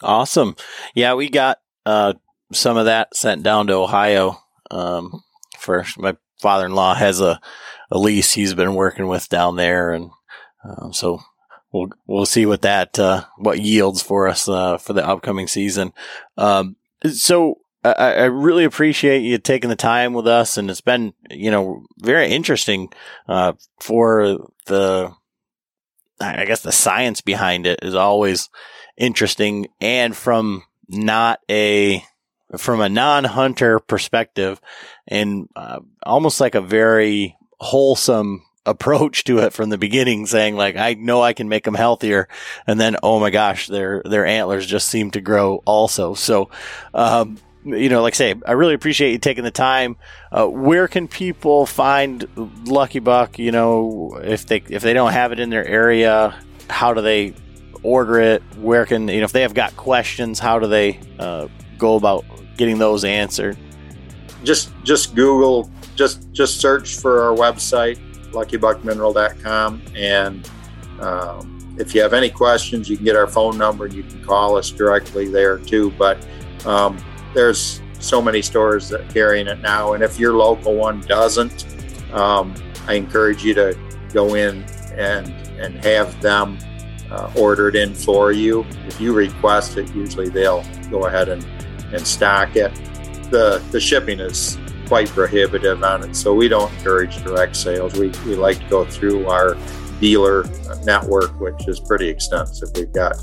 [0.02, 0.56] awesome,
[0.96, 2.14] yeah, we got uh,
[2.52, 4.42] some of that sent down to Ohio.
[4.72, 5.22] Um,
[5.58, 7.40] for my father-in-law has a,
[7.92, 10.10] a lease he's been working with down there, and
[10.64, 11.20] um, so
[11.72, 15.92] we'll we'll see what that uh, what yields for us uh, for the upcoming season.
[16.36, 16.76] Um,
[17.10, 21.50] so I, I, really appreciate you taking the time with us, and it's been you
[21.50, 22.92] know very interesting
[23.28, 25.12] uh, for the
[26.20, 28.48] I guess the science behind it is always
[28.96, 32.02] interesting, and from not a
[32.56, 34.58] from a non-hunter perspective
[35.06, 40.76] and uh, almost like a very wholesome approach to it from the beginning saying like
[40.76, 42.28] I know I can make them healthier.
[42.66, 46.14] And then oh my gosh their their antlers just seem to grow also.
[46.14, 46.50] So
[46.94, 49.96] um, you know like I say I really appreciate you taking the time.
[50.30, 52.26] Uh, where can people find
[52.66, 56.38] Lucky Buck you know if they if they don't have it in their area
[56.70, 57.34] how do they
[57.82, 58.42] order it?
[58.56, 62.24] Where can you know if they have got questions how do they uh, go about
[62.56, 63.56] getting those answered?
[64.44, 67.98] Just just Google, just just search for our website,
[68.32, 70.50] luckybuckmineral.com, and
[71.00, 73.86] um, if you have any questions, you can get our phone number.
[73.86, 75.90] And you can call us directly there too.
[75.92, 76.24] But
[76.66, 76.98] um,
[77.34, 81.66] there's so many stores that carrying it now, and if your local one doesn't,
[82.12, 82.54] um,
[82.86, 83.78] I encourage you to
[84.12, 84.64] go in
[84.96, 85.28] and
[85.58, 86.58] and have them
[87.10, 88.64] uh, ordered in for you.
[88.86, 91.44] If you request it, usually they'll go ahead and
[91.92, 92.74] and stock it.
[93.30, 94.58] The the shipping is
[94.88, 97.92] quite prohibitive on it, so we don't encourage direct sales.
[97.98, 99.56] We we like to go through our
[100.00, 100.44] dealer
[100.84, 102.70] network, which is pretty extensive.
[102.74, 103.16] We've got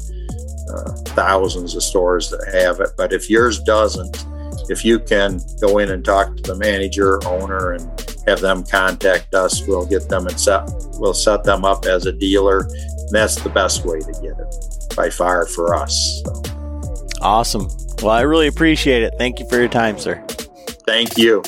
[0.70, 4.26] uh, thousands of stores that have it, but if yours doesn't,
[4.70, 7.84] if you can go in and talk to the manager, owner, and
[8.28, 10.70] have them contact us, we'll get them and set
[11.00, 12.62] we'll set them up as a dealer.
[12.62, 16.22] And that's the best way to get it by far for us.
[16.24, 16.42] So.
[17.22, 17.68] Awesome.
[18.02, 19.14] Well, I really appreciate it.
[19.18, 20.26] Thank you for your time, sir.
[20.86, 21.41] Thank you.